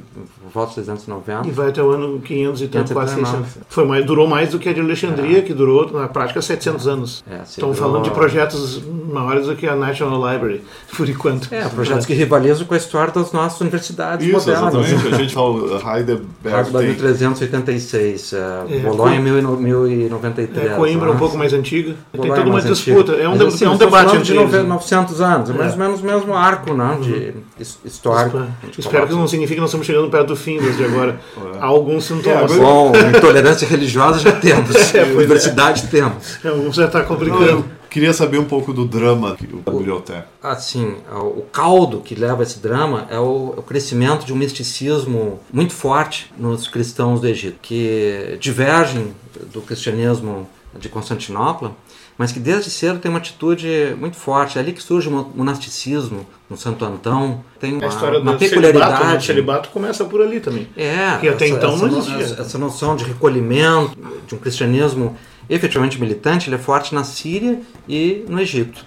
volta 0.54 0.69
de 0.69 0.76
390. 0.76 1.47
E 1.47 1.52
vai 1.52 1.69
até 1.69 1.84
o 1.84 1.89
ano 1.91 2.19
500 2.21 2.62
e 2.62 2.67
tanto, 2.67 2.93
quase 2.93 3.15
539. 3.15 3.45
600. 3.54 3.67
Foi 3.69 3.86
mais, 3.86 4.06
durou 4.06 4.28
mais 4.28 4.50
do 4.50 4.60
que 4.60 4.69
a 4.69 4.74
de 4.74 4.80
Alexandria, 4.82 5.41
que 5.41 5.54
durou 5.54 5.91
na 5.91 6.08
prática 6.08 6.41
700 6.41 6.88
anos. 6.88 7.24
É, 7.30 7.41
virou- 7.56 7.74
falando 7.74 8.04
de 8.04 8.12
projetos 8.12 8.82
maiores 9.12 9.45
do 9.47 9.56
que 9.56 9.67
a 9.67 9.76
National 9.76 10.32
Library, 10.32 10.62
por 10.95 11.08
enquanto. 11.08 11.54
É, 11.54 11.67
projetos 11.69 12.06
que 12.06 12.13
rivalizam 12.13 12.65
com 12.65 12.74
a 12.74 12.78
história 12.78 13.13
das 13.13 13.32
nossas 13.32 13.60
universidades 13.62 14.26
Isso, 14.26 14.38
modernas. 14.38 14.74
exatamente. 14.89 15.15
A 15.15 15.17
gente 15.17 15.34
fala 15.34 15.51
uh, 15.56 15.76
Heidelberg 15.76 16.26
Heidelberg 16.46 16.88
tem... 16.88 16.96
1386, 16.96 18.34
é, 18.34 18.38
É, 18.70 18.80
Bolonha 18.80 19.16
em 19.16 19.44
Co- 19.44 19.56
1093. 19.58 20.72
É, 20.72 20.76
Coimbra 20.76 21.08
né? 21.10 21.14
um 21.14 21.18
pouco 21.18 21.38
mais 21.38 21.54
antiga. 21.54 21.96
Tem 22.12 22.22
Bolonha 22.22 22.36
toda 22.36 22.50
uma 22.50 22.62
disputa. 22.62 23.12
antiga. 23.14 23.24
É 23.24 23.28
um, 23.28 23.32
Mas, 23.32 23.40
de- 23.40 23.46
assim, 23.48 23.66
é 23.66 23.70
um 23.70 23.78
debate 23.78 24.10
entre 24.16 24.24
de 24.24 24.32
eles. 24.32 24.42
nove- 24.44 24.58
né? 24.58 24.64
900 24.64 25.22
anos, 25.22 25.50
é 25.50 25.54
mais 25.54 25.70
É. 25.70 25.74
ou 25.74 25.80
menos 25.80 26.02
o 26.02 26.06
mesmo 26.06 26.34
arco 26.36 26.74
né, 26.74 26.98
de 27.02 27.34
his- 27.60 27.80
histórico. 27.86 28.38
Espero- 28.38 28.74
Espero 28.80 29.08
que 29.08 29.14
não 29.14 29.28
signifique 29.28 29.56
que 29.56 29.62
nós 29.62 29.70
estamos 29.70 29.86
chegando 29.88 30.10
perto 30.10 30.28
do 30.28 30.36
fim 30.36 30.60
desde 30.60 30.84
agora. 30.86 31.20
Há 31.60 31.66
alguns 31.66 32.06
sintomas. 32.06 32.52
É, 32.52 32.58
Bom, 32.58 32.92
intolerância 33.16 33.68
religiosa 33.68 34.20
já 34.20 34.32
temos, 34.32 34.76
É, 34.96 35.00
é. 35.00 35.04
universidade 35.06 35.88
temos. 35.88 36.38
É, 36.44 36.52
um 36.52 36.72
já 36.72 36.86
está 36.86 37.00
Não, 37.00 37.06
complicando. 37.06 37.44
eu 37.46 37.66
queria 37.91 38.13
saber 38.13 38.39
um 38.39 38.45
pouco 38.45 38.71
do 38.71 38.86
drama 38.86 39.36
que 39.36 39.45
o 39.45 39.58
biblioteca. 39.58 40.27
Assim, 40.41 40.95
o 41.12 41.41
caldo 41.51 41.99
que 41.99 42.15
leva 42.15 42.41
esse 42.41 42.60
drama 42.60 43.06
é 43.12 43.19
o, 43.19 43.54
o 43.58 43.62
crescimento 43.62 44.25
de 44.25 44.32
um 44.32 44.38
misticismo 44.38 45.41
muito 45.51 45.73
forte 45.73 46.32
nos 46.38 46.69
cristãos 46.69 47.19
do 47.19 47.27
Egito, 47.27 47.60
que 47.62 48.38
divergem 48.39 49.13
do 49.54 49.62
cristianismo 49.62 50.47
de 50.80 50.88
Constantinopla, 50.88 51.75
mas 52.17 52.32
que 52.32 52.39
desde 52.39 52.69
cedo 52.69 53.00
tem 53.00 53.10
uma 53.10 53.17
atitude 53.19 53.95
muito 54.00 54.15
forte. 54.17 54.58
É 54.58 54.62
ali 54.62 54.74
que 54.74 54.82
surge 54.84 55.08
o 55.10 55.32
monasticismo, 55.36 56.26
no 56.50 56.58
Santo 56.58 56.84
Antão, 56.84 57.43
tem 57.60 57.74
uma, 57.74 57.86
A 57.86 57.88
história 57.88 58.19
uma 58.19 58.34
do 58.34 58.39
celibato, 58.39 58.62
peculiaridade. 58.71 59.17
O 59.17 59.26
celibato 59.28 59.69
começa 59.69 60.04
por 60.06 60.21
ali 60.21 60.39
também. 60.39 60.67
É, 60.76 61.17
Que 61.19 61.30
até 61.30 61.47
então 61.47 61.78
não 61.78 61.88
no- 61.88 61.97
existia. 61.97 62.24
Essa, 62.24 62.41
essa 62.41 62.58
noção 62.58 62.95
de 62.95 63.06
recolhimento, 63.06 63.97
de 64.28 64.36
um 64.36 64.38
cristianismo 64.38 65.15
efetivamente 65.50 66.00
militante, 66.00 66.50
ele 66.50 66.56
é 66.56 66.60
forte 66.60 66.93
na 66.93 67.04
Síria 67.04 67.60
e 67.88 68.26
no 68.28 68.39
Egito. 68.39 68.86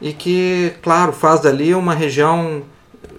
E 0.00 0.12
que, 0.12 0.72
claro, 0.82 1.12
faz 1.12 1.40
dali 1.40 1.74
uma 1.74 1.92
região 1.94 2.62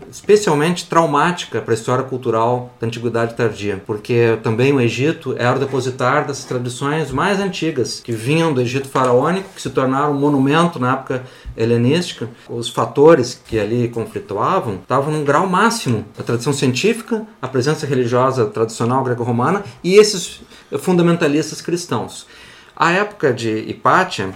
especialmente 0.10 0.88
traumática 0.88 1.62
para 1.62 1.74
a 1.74 1.78
história 1.78 2.04
cultural 2.04 2.74
da 2.80 2.88
Antiguidade 2.88 3.36
Tardia, 3.36 3.82
porque 3.86 4.38
também 4.43 4.74
o 4.74 4.82
Egito 4.82 5.36
era 5.38 5.56
o 5.56 5.60
depositar 5.60 6.26
dessas 6.26 6.45
tradições 6.45 7.12
mais 7.12 7.39
antigas, 7.39 8.02
que 8.04 8.12
vinham 8.12 8.54
do 8.54 8.62
Egito 8.62 8.88
faraônico, 8.88 9.50
que 9.56 9.62
se 9.62 9.69
tornaram 9.69 10.12
um 10.12 10.19
monumento 10.19 10.80
na 10.80 10.93
época 10.93 11.24
helenística. 11.56 12.30
Os 12.50 12.69
fatores 12.69 13.41
que 13.45 13.60
ali 13.60 13.88
conflituavam 13.89 14.76
estavam 14.76 15.12
num 15.12 15.24
grau 15.24 15.48
máximo. 15.48 16.06
A 16.17 16.24
tradição 16.24 16.54
científica, 16.54 17.26
a 17.41 17.48
presença 17.48 17.86
religiosa 17.86 18.45
tradicional 18.45 19.04
greco-romana 19.04 19.63
e 19.84 19.95
esses 19.95 20.41
fundamentalistas 20.80 21.62
cristãos. 21.62 22.28
A 22.76 22.91
época 22.91 23.34
de 23.34 23.50
Hipátia 23.67 24.34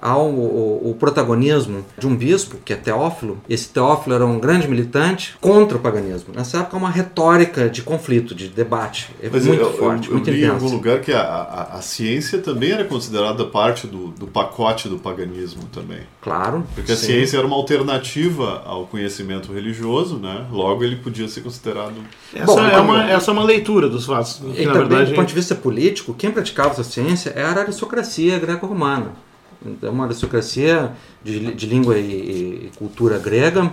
há 0.00 0.16
o, 0.16 0.90
o, 0.90 0.96
protagonismo 0.98 1.84
de 1.98 2.06
um 2.06 2.16
bispo, 2.16 2.56
que 2.64 2.72
é 2.72 2.76
Teófilo. 2.76 3.38
Esse 3.48 3.68
Teófilo 3.68 4.14
era 4.14 4.26
um 4.26 4.38
grande 4.38 4.68
militante 4.68 5.36
contra 5.40 5.76
o 5.76 5.80
paganismo. 5.80 6.34
Nessa 6.34 6.58
época, 6.58 6.76
é 6.76 6.78
uma 6.78 6.90
retórica 6.90 7.68
de 7.68 7.82
conflito, 7.82 8.34
de 8.34 8.48
debate. 8.48 9.10
É 9.22 9.28
Mas 9.30 9.46
muito 9.46 9.62
eu, 9.62 9.72
forte, 9.72 10.08
eu, 10.08 10.14
muito 10.14 10.30
eu 10.30 10.34
intensa. 10.34 10.52
em 10.52 10.54
algum 10.54 10.68
lugar 10.68 11.00
que 11.00 11.12
a, 11.12 11.20
a, 11.20 11.78
a, 11.78 11.82
ciência 11.82 12.38
também 12.38 12.72
era 12.72 12.84
considerada 12.84 13.44
parte 13.44 13.86
do, 13.86 14.08
do 14.08 14.26
pacote 14.26 14.88
do 14.88 14.98
paganismo 14.98 15.64
também. 15.72 16.00
Claro. 16.20 16.64
Porque 16.74 16.92
a 16.92 16.96
sim. 16.96 17.06
ciência 17.06 17.38
era 17.38 17.46
uma 17.46 17.56
alternativa 17.56 18.62
ao 18.64 18.86
conhecimento 18.86 19.52
religioso, 19.52 20.16
né? 20.16 20.46
Logo 20.50 20.84
ele 20.84 20.96
podia 20.96 21.28
ser 21.28 21.40
considerado. 21.40 21.94
Essa, 22.34 22.46
Bom, 22.46 22.60
é, 22.60 22.78
uma, 22.78 23.10
essa 23.10 23.30
é 23.30 23.32
uma 23.32 23.44
leitura 23.44 23.88
dos 23.88 24.06
fatos. 24.06 24.40
E 24.54 24.64
também, 24.64 24.72
verdade... 24.72 25.10
do 25.10 25.16
ponto 25.16 25.28
de 25.28 25.34
vista 25.34 25.54
político, 25.54 26.14
quem 26.14 26.30
praticava 26.30 26.70
essa 26.70 26.84
ciência 26.84 27.32
era 27.34 27.60
a 27.60 27.62
aristocracia 27.64 28.38
greco-romana. 28.38 29.12
Então, 29.64 29.92
uma 29.92 30.04
aristocracia 30.04 30.92
de, 31.22 31.54
de 31.54 31.66
língua 31.66 31.98
e, 31.98 32.66
e, 32.66 32.70
cultura 32.76 33.18
grega. 33.18 33.72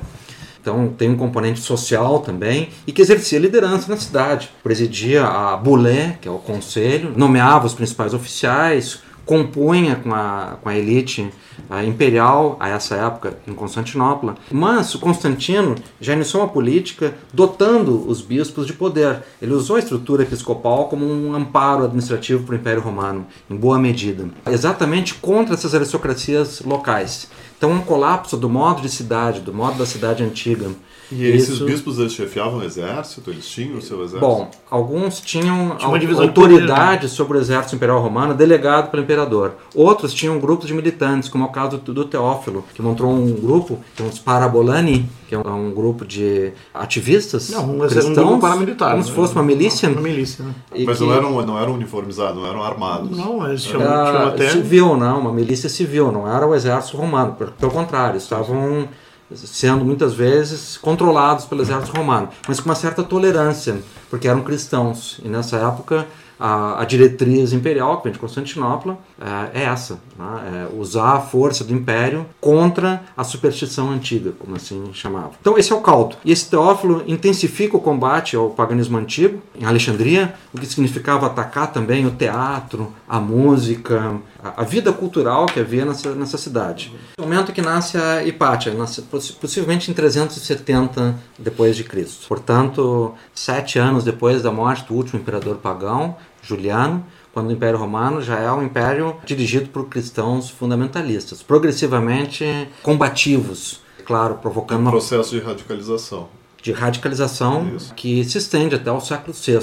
Então, 0.62 0.88
tem 0.98 1.10
um 1.10 1.18
componente 1.18 1.60
social 1.60 2.20
também 2.20 2.70
e 2.88 2.92
que 2.92 3.02
exercia 3.02 3.38
liderança 3.38 3.90
na 3.90 3.98
cidade. 3.98 4.50
Presidia 4.64 5.26
a 5.26 5.58
Bulé, 5.58 6.18
que 6.22 6.28
é 6.28 6.32
o 6.32 6.38
conselho, 6.38 7.14
nomeava 7.18 7.68
os 7.68 7.74
principais 7.74 8.14
oficiais, 8.14 9.02
compunha 9.26 9.96
com 9.96 10.14
a, 10.14 10.58
com 10.62 10.70
a 10.70 10.78
elite 10.78 11.32
a 11.70 11.84
imperial 11.84 12.58
a 12.60 12.70
essa 12.70 12.96
época 12.96 13.38
em 13.48 13.54
Constantinopla. 13.54 14.36
Mas 14.52 14.96
Constantino 14.96 15.76
já 16.00 16.14
iniciou 16.14 16.44
uma 16.44 16.50
política 16.50 17.14
dotando 17.34 18.08
os 18.08 18.22
bispos 18.22 18.66
de 18.66 18.74
poder. 18.74 19.24
Ele 19.42 19.54
usou 19.54 19.76
a 19.76 19.80
estrutura 19.80 20.24
episcopal 20.24 20.88
como 20.88 21.06
um 21.06 21.34
amparo 21.34 21.86
administrativo 21.86 22.44
para 22.44 22.54
o 22.54 22.58
Império 22.58 22.82
Romano, 22.82 23.26
em 23.50 23.56
boa 23.56 23.78
medida, 23.78 24.28
exatamente 24.48 25.14
contra 25.16 25.54
essas 25.54 25.76
aristocracias 25.76 26.62
locais. 26.62 27.30
Então, 27.58 27.72
um 27.72 27.82
colapso 27.82 28.36
do 28.36 28.50
modo 28.50 28.82
de 28.82 28.90
cidade, 28.90 29.40
do 29.40 29.54
modo 29.54 29.78
da 29.78 29.86
cidade 29.86 30.24
antiga. 30.24 30.70
E 31.12 31.26
esses 31.26 31.56
Isso... 31.56 31.66
bispos 31.66 32.00
eles 32.00 32.14
chefiavam 32.14 32.60
o 32.60 32.64
exército? 32.64 33.30
Eles 33.30 33.48
tinham 33.48 33.78
o 33.78 33.82
seu 33.82 33.98
exército? 34.04 34.20
Bom, 34.20 34.50
alguns 34.70 35.20
tinham 35.20 35.78
autoridade 35.80 37.10
sobre 37.10 37.38
o 37.38 37.42
exército 37.42 37.76
imperial 37.76 38.02
romano 38.02 38.34
delegado 38.34 38.90
pelo 38.90 39.04
imperador. 39.04 39.54
Outros 39.76 40.14
tinham 40.14 40.40
grupos 40.40 40.68
de 40.68 40.74
militantes, 40.74 41.30
como 41.30 41.44
é 41.44 41.48
o 41.48 41.52
caso 41.52 41.78
do 41.78 42.06
Teófilo, 42.06 42.64
que 42.74 42.82
montou 42.82 43.10
um 43.10 43.34
grupo, 43.34 43.80
que 43.96 44.04
é 44.04 44.06
os 44.06 44.20
Parabolani, 44.20 45.10
que 45.28 45.36
é 45.36 45.40
um, 45.40 45.72
grupo 45.72 46.06
de 46.06 46.52
ativistas 46.74 47.50
não, 47.50 47.76
um, 47.76 47.80
cristãos, 47.80 48.08
um 48.10 48.14
grupo 48.14 48.40
paramilitar. 48.40 48.92
Como 48.92 49.04
se 49.04 49.12
fosse 49.12 49.34
uma 49.34 49.44
milícia. 49.44 49.90
Uma 49.90 50.02
milícia, 50.02 50.46
né? 50.46 50.54
Mas 50.86 50.98
que... 50.98 51.04
não, 51.04 51.14
eram, 51.14 51.46
não 51.46 51.60
eram 51.60 51.74
uniformizados, 51.74 52.42
não 52.42 52.48
eram 52.48 52.64
armados. 52.64 53.18
Não, 53.18 53.48
eles 53.48 53.64
tinham, 53.64 53.82
tinham 53.82 54.28
até... 54.28 54.50
Civil, 54.50 54.96
não, 54.96 55.20
uma 55.20 55.32
milícia 55.32 55.70
civil, 55.70 56.12
não 56.12 56.28
era 56.28 56.46
o 56.46 56.54
exército 56.54 56.98
romano 56.98 57.36
pelo 57.60 57.72
contrário, 57.72 58.18
estavam 58.18 58.88
sendo 59.36 59.84
muitas 59.86 60.14
vezes 60.14 60.78
controlados 60.78 61.46
pelo 61.46 61.62
exército 61.62 61.98
romano, 61.98 62.30
mas 62.48 62.60
com 62.60 62.70
uma 62.70 62.76
certa 62.76 63.04
tolerância, 63.04 63.78
porque 64.10 64.28
eram 64.28 64.42
cristãos. 64.42 65.20
E 65.24 65.28
nessa 65.28 65.58
época 65.58 66.08
a, 66.40 66.82
a 66.82 66.86
diretriz 66.86 67.54
imperial, 67.54 67.98
que 67.98 68.04
vem 68.04 68.14
de 68.14 68.20
Constantinopla, 68.20 68.98
é, 69.24 69.62
é 69.62 69.64
essa: 69.64 70.00
né? 70.20 70.68
é 70.70 70.78
usar 70.78 71.14
a 71.14 71.22
força 71.22 71.64
do 71.64 71.74
império 71.74 72.26
contra 72.42 73.04
a 73.16 73.24
superstição 73.24 73.90
antiga, 73.90 74.34
como 74.38 74.56
assim 74.56 74.92
chamava. 74.94 75.32
Então, 75.40 75.58
esse 75.58 75.72
é 75.72 75.76
o 75.76 75.82
caldo. 75.82 76.18
E 76.26 76.32
esse 76.32 76.50
Teófilo 76.50 77.04
intensifica 77.08 77.78
o 77.78 77.80
combate 77.80 78.36
ao 78.36 78.50
paganismo 78.50 78.98
antigo 78.98 79.42
em 79.56 79.66
Alexandria, 79.66 80.34
o 80.54 80.60
que 80.60 80.66
significava 80.66 81.28
atacar 81.28 81.72
também 81.72 82.06
o 82.06 82.12
teatro, 82.12 82.92
a 83.08 83.20
música, 83.20 84.18
a, 84.44 84.64
vida 84.64 84.92
cultural 84.92 85.46
que 85.46 85.60
havia 85.60 85.86
nessa, 85.86 86.14
nessa 86.14 86.38
cidade. 86.38 86.94
No 87.18 87.24
momento 87.24 87.54
que 87.54 87.62
nasce 87.62 87.98
a 87.98 88.24
Hipátia, 88.24 88.74
nasce, 88.74 89.02
possivelmente 89.02 89.90
em 89.90 89.94
370 89.94 91.16
depois 91.40 91.76
de 91.76 91.84
Cristo. 91.84 92.28
Portanto, 92.28 93.14
sete 93.34 93.80
anos 93.80 94.04
depois 94.04 94.42
da 94.44 94.52
morte 94.52 94.86
do 94.86 94.94
último 94.94 95.20
imperador 95.20 95.58
pagão, 95.58 96.16
Juliano, 96.44 97.04
quando 97.34 97.48
o 97.48 97.52
Império 97.52 97.80
Romano 97.80 98.22
já 98.22 98.40
é 98.40 98.52
um 98.52 98.62
império 98.62 99.16
dirigido 99.26 99.70
por 99.70 99.88
cristãos 99.88 100.50
fundamentalistas, 100.50 101.42
progressivamente 101.42 102.68
combativos, 102.84 103.82
claro, 104.06 104.36
provocando 104.36 104.88
um 104.88 104.92
processo 104.92 105.32
de 105.32 105.40
radicalização. 105.40 106.28
De 106.62 106.72
radicalização 106.72 107.74
Isso. 107.76 107.94
que 107.94 108.24
se 108.24 108.38
estende 108.38 108.76
até 108.76 108.92
o 108.92 109.02
século 109.02 109.34
VI, 109.34 109.60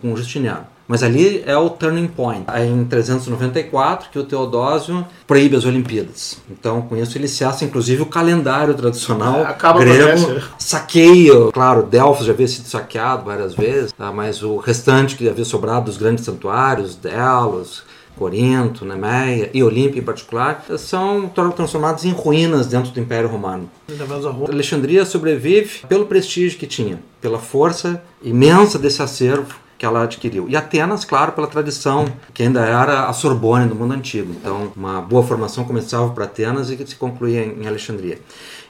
com 0.00 0.16
Justiniano. 0.16 0.66
Mas 0.86 1.02
ali 1.02 1.42
é 1.46 1.56
o 1.56 1.70
turning 1.70 2.08
point. 2.08 2.44
É 2.52 2.64
em 2.64 2.84
394 2.84 4.10
que 4.10 4.18
o 4.18 4.24
Teodósio 4.24 5.06
proíbe 5.26 5.56
as 5.56 5.64
Olimpíadas. 5.64 6.38
Então, 6.50 6.82
com 6.82 6.96
isso, 6.96 7.16
ele 7.16 7.28
cessa, 7.28 7.64
inclusive, 7.64 8.02
o 8.02 8.06
calendário 8.06 8.74
tradicional 8.74 9.40
é, 9.40 9.44
Acaba 9.44 9.80
grego. 9.80 10.42
Saqueia. 10.58 11.50
Claro, 11.52 11.84
Delfos 11.84 12.26
já 12.26 12.32
havia 12.32 12.48
sido 12.48 12.66
saqueado 12.66 13.24
várias 13.24 13.54
vezes, 13.54 13.92
tá? 13.92 14.12
mas 14.12 14.42
o 14.42 14.56
restante 14.56 15.16
que 15.16 15.28
havia 15.28 15.44
sobrado 15.44 15.86
dos 15.86 15.96
grandes 15.96 16.24
santuários, 16.24 16.96
Delos, 16.96 17.84
Corinto, 18.16 18.84
Nemeia 18.84 19.50
e 19.52 19.62
Olímpia 19.62 20.00
em 20.00 20.04
particular, 20.04 20.64
são 20.78 21.28
transformados 21.28 22.04
em 22.04 22.12
ruínas 22.12 22.66
dentro 22.66 22.92
do 22.92 23.00
Império 23.00 23.28
Romano. 23.28 23.68
Alexandria 24.50 25.04
sobrevive 25.04 25.86
pelo 25.88 26.06
prestígio 26.06 26.58
que 26.58 26.66
tinha, 26.66 27.00
pela 27.20 27.38
força 27.38 28.02
imensa 28.22 28.78
desse 28.78 29.02
acervo 29.02 29.61
que 29.82 29.86
ela 29.86 30.04
adquiriu. 30.04 30.48
E 30.48 30.54
Atenas, 30.54 31.04
claro, 31.04 31.32
pela 31.32 31.48
tradição, 31.48 32.06
que 32.32 32.44
ainda 32.44 32.60
era 32.60 33.06
a 33.06 33.12
Sorbonne 33.12 33.66
do 33.66 33.74
mundo 33.74 33.94
antigo. 33.94 34.32
Então, 34.32 34.72
uma 34.76 35.00
boa 35.00 35.24
formação 35.24 35.64
começava 35.64 36.08
para 36.10 36.24
Atenas 36.24 36.70
e 36.70 36.76
que 36.76 36.86
se 36.86 36.94
concluía 36.94 37.44
em 37.44 37.66
Alexandria. 37.66 38.20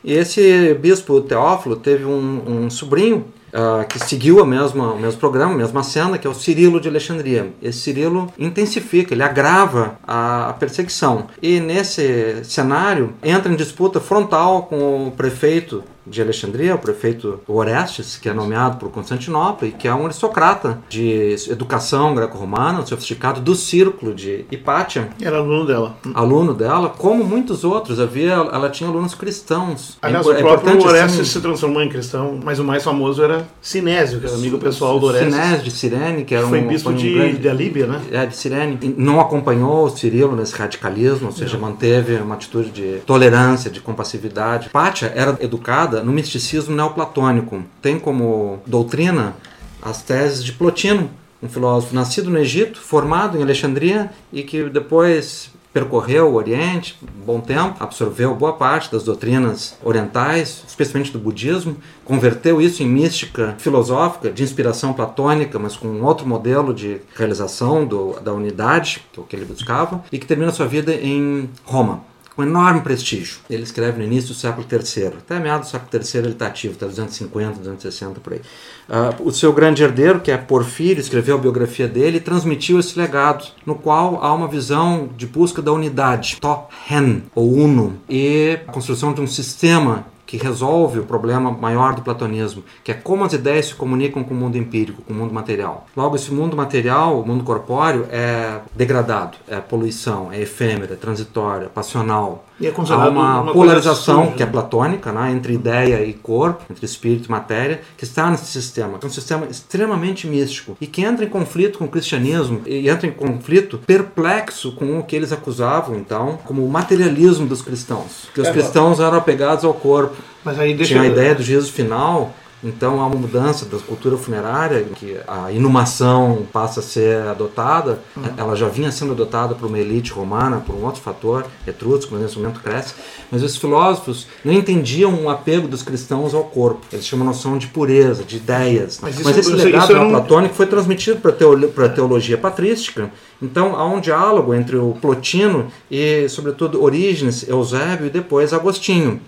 E 0.03 0.14
esse 0.14 0.72
bispo 0.81 1.20
Teófilo 1.20 1.77
teve 1.77 2.07
um, 2.07 2.64
um 2.64 2.70
sobrinho 2.70 3.27
Uh, 3.53 3.87
que 3.87 3.98
seguiu 3.98 4.40
a 4.40 4.46
mesma, 4.46 4.94
o 4.94 4.98
mesmo 4.98 5.20
programa, 5.20 5.53
a 5.53 5.57
mesma 5.59 5.83
cena, 5.83 6.16
que 6.16 6.27
é 6.27 6.31
o 6.31 6.33
Cirilo 6.33 6.81
de 6.81 6.88
Alexandria. 6.88 7.53
Esse 7.61 7.81
Cirilo 7.81 8.33
intensifica, 8.38 9.12
ele 9.12 9.22
agrava 9.22 9.98
a, 10.09 10.48
a, 10.48 10.53
perseguição. 10.55 11.27
E 11.42 11.61
nesse 11.61 12.42
cenário 12.44 13.12
entra 13.22 13.53
em 13.53 13.55
disputa 13.55 14.01
frontal 14.01 14.62
com 14.62 15.09
o 15.09 15.11
prefeito 15.11 15.85
de 16.06 16.20
Alexandria, 16.20 16.74
o 16.74 16.78
prefeito 16.78 17.40
Orestes, 17.46 18.16
que 18.16 18.28
é 18.28 18.32
nomeado 18.32 18.76
por 18.76 18.90
Constantinopla 18.90 19.68
e 19.68 19.72
que 19.72 19.86
é 19.86 19.94
um 19.94 20.04
aristocrata 20.04 20.78
de 20.88 21.34
educação 21.48 22.14
greco-romana, 22.14 22.84
sofisticado 22.84 23.40
do 23.40 23.54
círculo 23.54 24.14
de 24.14 24.44
Hipátia. 24.50 25.10
Era 25.20 25.38
aluno 25.38 25.66
dela. 25.66 25.96
Aluno 26.14 26.54
dela, 26.54 26.90
como 26.90 27.24
muitos 27.24 27.64
outros, 27.64 28.00
havia, 28.00 28.32
ela 28.32 28.68
tinha 28.68 28.88
alunos 28.88 29.14
cristãos. 29.14 29.98
Aliás, 30.02 30.26
é, 30.26 30.30
o 30.30 30.36
próprio 30.38 30.72
é 30.72 30.86
Orestes 30.86 31.20
assim, 31.20 31.24
se 31.24 31.40
transformou 31.40 31.82
em 31.82 31.88
cristão, 31.88 32.40
mas 32.42 32.58
o 32.58 32.64
mais 32.64 32.82
famoso 32.82 33.22
era 33.22 33.46
Sinésio, 33.60 34.20
que 34.20 34.26
era 34.26 34.34
amigo 34.34 34.58
pessoal 34.58 34.98
do 34.98 35.06
Orestes. 35.06 35.32
Sinésio 35.32 35.64
de 35.64 35.70
Cirene, 35.70 36.24
que 36.24 36.34
era 36.34 36.46
foi 36.46 36.60
um 36.60 36.68
bispo 36.68 36.84
foi 36.84 36.94
um 36.94 36.96
de, 36.96 37.14
grande, 37.14 37.38
de 37.38 37.48
Alíbia, 37.48 37.86
né? 37.86 38.00
É, 38.10 38.26
de 38.26 38.36
Cirene. 38.36 38.78
Não 38.96 39.20
acompanhou 39.20 39.84
o 39.84 39.90
Cirilo 39.90 40.34
nesse 40.34 40.54
radicalismo, 40.54 41.26
ou 41.28 41.32
seja, 41.32 41.56
manteve 41.58 42.16
uma 42.16 42.34
atitude 42.34 42.70
de 42.70 42.98
tolerância, 43.06 43.70
de 43.70 43.80
compassividade. 43.80 44.66
Hipátia 44.66 45.12
era 45.14 45.36
educada 45.40 45.91
no 46.00 46.12
misticismo 46.12 46.74
neoplatônico. 46.74 47.64
Tem 47.81 47.98
como 47.98 48.61
doutrina 48.66 49.35
as 49.83 50.02
teses 50.02 50.44
de 50.44 50.52
Plotino, 50.52 51.11
um 51.42 51.48
filósofo 51.48 51.94
nascido 51.94 52.31
no 52.31 52.38
Egito, 52.38 52.81
formado 52.81 53.37
em 53.37 53.42
Alexandria 53.42 54.12
e 54.33 54.44
que 54.44 54.70
depois 54.70 55.50
percorreu 55.72 56.28
o 56.31 56.35
Oriente 56.35 56.98
bom 57.24 57.40
tempo, 57.40 57.76
absorveu 57.81 58.35
boa 58.35 58.52
parte 58.52 58.92
das 58.92 59.05
doutrinas 59.05 59.76
orientais, 59.83 60.62
especialmente 60.68 61.12
do 61.12 61.18
budismo, 61.18 61.76
converteu 62.05 62.61
isso 62.61 62.83
em 62.83 62.88
mística 62.88 63.55
filosófica 63.59 64.31
de 64.31 64.42
inspiração 64.42 64.92
platônica, 64.92 65.59
mas 65.59 65.76
com 65.76 65.88
um 65.88 66.05
outro 66.05 66.26
modelo 66.26 66.74
de 66.74 67.00
realização 67.16 67.87
do, 67.87 68.20
da 68.20 68.33
unidade, 68.33 69.02
que 69.28 69.35
é 69.35 69.38
ele 69.38 69.46
buscava, 69.46 70.05
e 70.12 70.18
que 70.18 70.26
termina 70.26 70.52
sua 70.52 70.66
vida 70.66 70.92
em 70.94 71.48
Roma 71.64 72.12
com 72.35 72.42
enorme 72.42 72.81
prestígio. 72.81 73.38
Ele 73.49 73.62
escreve 73.62 73.99
no 73.99 74.05
início 74.05 74.29
do 74.29 74.35
século 74.35 74.66
III, 74.71 75.07
até 75.18 75.38
meados 75.38 75.68
do 75.68 75.71
século 75.71 75.90
III 75.92 76.23
ele 76.23 76.33
está 76.33 76.47
ativo, 76.47 76.75
está 76.75 76.87
250, 76.87 77.59
260 77.59 78.21
por 78.21 78.33
aí. 78.33 78.40
Uh, 78.88 79.29
o 79.29 79.33
seu 79.33 79.53
grande 79.53 79.83
herdeiro, 79.83 80.21
que 80.21 80.31
é 80.31 80.37
Porfírio, 80.37 81.01
escreveu 81.01 81.37
a 81.37 81.38
biografia 81.38 81.87
dele 81.87 82.16
e 82.16 82.21
transmitiu 82.21 82.79
esse 82.79 82.99
legado, 82.99 83.47
no 83.66 83.75
qual 83.75 84.23
há 84.23 84.33
uma 84.33 84.49
visão 84.49 85.11
de 85.16 85.27
busca 85.27 85.61
da 85.61 85.73
unidade, 85.73 86.38
to 86.40 86.64
hen, 86.90 87.23
ou 87.35 87.53
uno, 87.53 88.01
e 88.09 88.59
a 88.66 88.73
construção 88.73 89.12
de 89.12 89.21
um 89.21 89.27
sistema 89.27 90.07
que 90.33 90.38
resolve 90.38 90.99
o 90.99 91.05
problema 91.05 91.51
maior 91.51 91.95
do 91.95 92.01
platonismo, 92.01 92.64
que 92.83 92.90
é 92.90 92.95
como 92.95 93.23
as 93.23 93.35
ideias 93.35 93.66
se 93.66 93.75
comunicam 93.75 94.25
com 94.25 94.33
o 94.33 94.37
mundo 94.37 94.57
empírico, 94.57 95.03
com 95.03 95.12
o 95.12 95.16
mundo 95.16 95.35
material. 95.35 95.87
Logo, 95.95 96.16
esse 96.16 96.33
mundo 96.33 96.57
material, 96.57 97.21
o 97.21 97.27
mundo 97.27 97.45
corpóreo, 97.45 98.07
é 98.11 98.61
degradado, 98.75 99.37
é 99.47 99.61
poluição, 99.61 100.33
é 100.33 100.40
efêmero, 100.40 100.95
é 100.95 100.97
transitório, 100.97 101.66
é 101.66 101.68
passional. 101.68 102.47
E 102.62 102.66
é 102.68 102.72
Há 102.72 103.09
uma, 103.09 103.40
uma 103.40 103.53
polarização 103.53 104.33
que 104.33 104.42
é 104.42 104.46
platônica, 104.46 105.11
né, 105.11 105.33
entre 105.33 105.55
ideia 105.55 106.05
e 106.05 106.12
corpo, 106.12 106.64
entre 106.70 106.87
espírito 106.87 107.27
e 107.27 107.31
matéria, 107.31 107.81
que 107.96 108.05
está 108.05 108.31
nesse 108.31 108.46
sistema. 108.46 108.98
É 109.03 109.07
um 109.07 109.11
sistema 109.11 109.46
extremamente 109.51 110.27
místico 110.29 110.77
e 110.81 110.87
que 110.87 111.03
entra 111.03 111.25
em 111.25 111.29
conflito 111.29 111.79
com 111.79 111.87
o 111.87 111.88
cristianismo 111.88 112.62
e 112.64 112.88
entra 112.88 113.09
em 113.09 113.11
conflito 113.12 113.79
perplexo 113.79 114.72
com 114.72 114.98
o 114.98 115.03
que 115.03 115.16
eles 115.16 115.33
acusavam, 115.33 115.96
então, 115.96 116.38
como 116.44 116.64
o 116.64 116.70
materialismo 116.70 117.46
dos 117.46 117.62
cristãos. 117.62 118.29
Que 118.33 118.40
os 118.40 118.48
É, 118.48 118.53
cristãos 118.53 119.01
eram 119.01 119.18
apegados 119.18 119.64
ao 119.64 119.75
corpo. 119.75 120.14
Mas 120.44 120.59
aí 120.59 120.75
deixa 120.75 120.94
Tinha 120.94 121.03
a 121.03 121.07
ideia 121.07 121.35
do 121.35 121.42
juízo 121.42 121.72
final, 121.72 122.33
então 122.64 123.01
há 123.01 123.07
uma 123.07 123.16
mudança 123.16 123.66
da 123.66 123.79
cultura 123.79 124.16
funerária, 124.16 124.85
que 124.94 125.16
a 125.27 125.51
inumação 125.51 126.46
passa 126.53 126.81
a 126.81 126.83
ser 126.83 127.22
adotada. 127.29 127.98
Ela 128.37 128.55
já 128.55 128.68
vinha 128.68 128.92
sendo 128.92 129.12
adotada 129.12 129.55
por 129.55 129.66
uma 129.66 129.79
elite 129.79 130.12
romana, 130.12 130.62
por 130.64 130.75
um 130.77 130.85
outro 130.85 131.01
fator, 131.01 131.44
etrusco, 131.66 132.11
mas 132.12 132.22
nesse 132.22 132.38
momento 132.38 132.61
cresce. 132.61 132.94
Mas 133.31 133.42
os 133.42 133.57
filósofos 133.57 134.27
não 134.44 134.53
entendiam 134.53 135.12
o 135.25 135.29
apego 135.31 135.66
dos 135.66 135.83
cristãos 135.83 136.35
ao 136.35 136.44
corpo. 136.44 136.87
Eles 136.92 137.05
tinham 137.05 137.20
uma 137.22 137.27
noção 137.33 137.59
de 137.59 137.66
pureza, 137.66 138.22
de 138.22 138.37
ideias. 138.37 138.98
Mas 139.03 139.16
Mas, 139.16 139.20
isso- 139.37 139.40
esse 139.40 139.48
isso- 139.57 139.64
legado 139.64 139.92
isso 139.92 140.01
um- 140.03 140.11
platônico 140.11 140.55
foi 140.55 140.66
transmitido 140.66 141.20
para 141.20 141.87
a 141.87 141.88
teologia 141.88 142.38
patrística. 142.38 143.11
Então 143.40 143.75
há 143.75 143.85
um 143.85 144.01
diálogo 144.01 144.55
entre 144.55 144.77
o 144.77 144.96
Plotino 145.01 145.66
e, 145.90 146.29
sobretudo, 146.29 146.83
Orígenes, 146.83 147.48
Eusébio 147.48 148.07
e 148.07 148.11
depois 148.11 148.53
Agostinho 148.53 149.20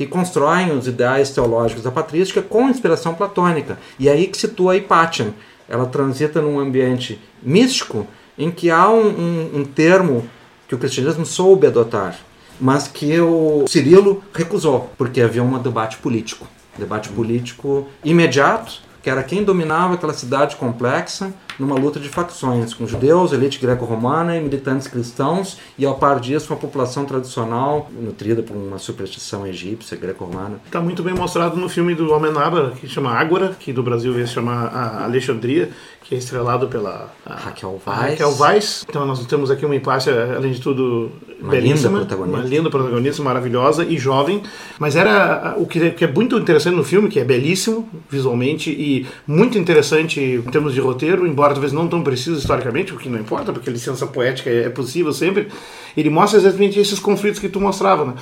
que 0.00 0.06
constroem 0.06 0.72
os 0.72 0.86
ideais 0.86 1.28
teológicos 1.28 1.84
da 1.84 1.90
patrística 1.90 2.40
com 2.40 2.70
inspiração 2.70 3.12
platônica. 3.12 3.78
E 3.98 4.08
é 4.08 4.12
aí 4.12 4.28
que 4.28 4.38
situa 4.38 4.72
a 4.72 4.76
Hipátia. 4.76 5.34
Ela 5.68 5.84
transita 5.84 6.40
num 6.40 6.58
ambiente 6.58 7.20
místico 7.42 8.06
em 8.38 8.50
que 8.50 8.70
há 8.70 8.88
um, 8.88 9.08
um- 9.08 9.50
um 9.56 9.64
termo 9.64 10.24
que 10.66 10.74
o 10.74 10.78
cristianismo 10.78 11.26
soube 11.26 11.66
adotar, 11.66 12.16
mas 12.58 12.88
que 12.88 13.20
o 13.20 13.66
Cirilo 13.68 14.24
recusou, 14.32 14.90
porque 14.96 15.20
havia 15.20 15.42
um 15.42 15.58
debate 15.58 15.98
político. 15.98 16.48
Debate 16.78 17.10
político 17.10 17.86
imediato, 18.02 18.80
que 19.02 19.10
era 19.10 19.22
quem 19.22 19.44
dominava 19.44 19.94
aquela 19.96 20.14
cidade 20.14 20.56
complexa 20.56 21.30
numa 21.60 21.76
luta 21.76 22.00
de 22.00 22.08
facções, 22.08 22.72
com 22.74 22.86
judeus, 22.86 23.32
elite 23.32 23.58
greco-romana 23.60 24.36
e 24.36 24.40
militantes 24.40 24.88
cristãos, 24.88 25.58
e 25.78 25.84
ao 25.84 25.96
par 25.96 26.18
disso 26.18 26.52
uma 26.52 26.58
população 26.58 27.04
tradicional, 27.04 27.88
nutrida 28.00 28.42
por 28.42 28.56
uma 28.56 28.78
superstição 28.78 29.46
egípcia, 29.46 29.96
greco-romana. 29.96 30.60
Está 30.64 30.80
muito 30.80 31.02
bem 31.02 31.14
mostrado 31.14 31.56
no 31.56 31.68
filme 31.68 31.94
do 31.94 32.12
Amenábar, 32.14 32.72
que 32.72 32.88
chama 32.88 33.12
Ágora, 33.12 33.54
que 33.60 33.72
do 33.72 33.82
Brasil 33.82 34.12
veio 34.12 34.26
se 34.26 34.32
chamar 34.34 34.66
a 34.74 35.04
Alexandria, 35.04 35.70
que 36.02 36.14
é 36.14 36.18
estrelado 36.18 36.66
pela 36.66 37.12
a- 37.24 37.34
Raquel 37.34 37.80
a 37.86 37.90
Weisz. 37.90 38.10
Raquel 38.10 38.36
Weisz. 38.38 38.86
Então 38.88 39.06
nós 39.06 39.24
temos 39.26 39.50
aqui 39.50 39.64
uma 39.64 39.76
Hipácia, 39.76 40.34
além 40.36 40.50
de 40.52 40.60
tudo, 40.60 41.12
Uma 41.40 41.50
belíssima, 41.50 41.98
linda 42.00 42.06
protagonista. 42.06 42.38
uma 42.40 42.48
linda 42.48 42.70
protagonista, 42.70 43.22
maravilhosa 43.22 43.84
e 43.84 43.96
jovem. 43.98 44.42
Mas 44.78 44.96
era 44.96 45.54
o 45.58 45.66
que, 45.66 45.90
que 45.90 46.04
é 46.04 46.10
muito 46.10 46.36
interessante 46.38 46.74
no 46.74 46.82
filme, 46.82 47.08
que 47.08 47.20
é 47.20 47.24
belíssimo 47.24 47.88
visualmente 48.08 48.70
e 48.70 49.06
muito 49.26 49.56
interessante 49.58 50.20
em 50.20 50.42
termos 50.50 50.74
de 50.74 50.80
roteiro, 50.80 51.26
embora 51.26 51.49
talvez 51.52 51.72
não 51.72 51.88
tão 51.88 52.02
preciso 52.02 52.38
historicamente, 52.38 52.92
o 52.92 52.96
que 52.96 53.08
não 53.08 53.18
importa, 53.18 53.52
porque 53.52 53.70
licença 53.70 54.06
poética 54.06 54.50
é 54.50 54.68
possível 54.68 55.12
sempre. 55.12 55.48
Ele 55.96 56.10
mostra 56.10 56.38
exatamente 56.38 56.78
esses 56.78 56.98
conflitos 56.98 57.40
que 57.40 57.48
tu 57.48 57.60
mostrava, 57.60 58.04
né? 58.04 58.14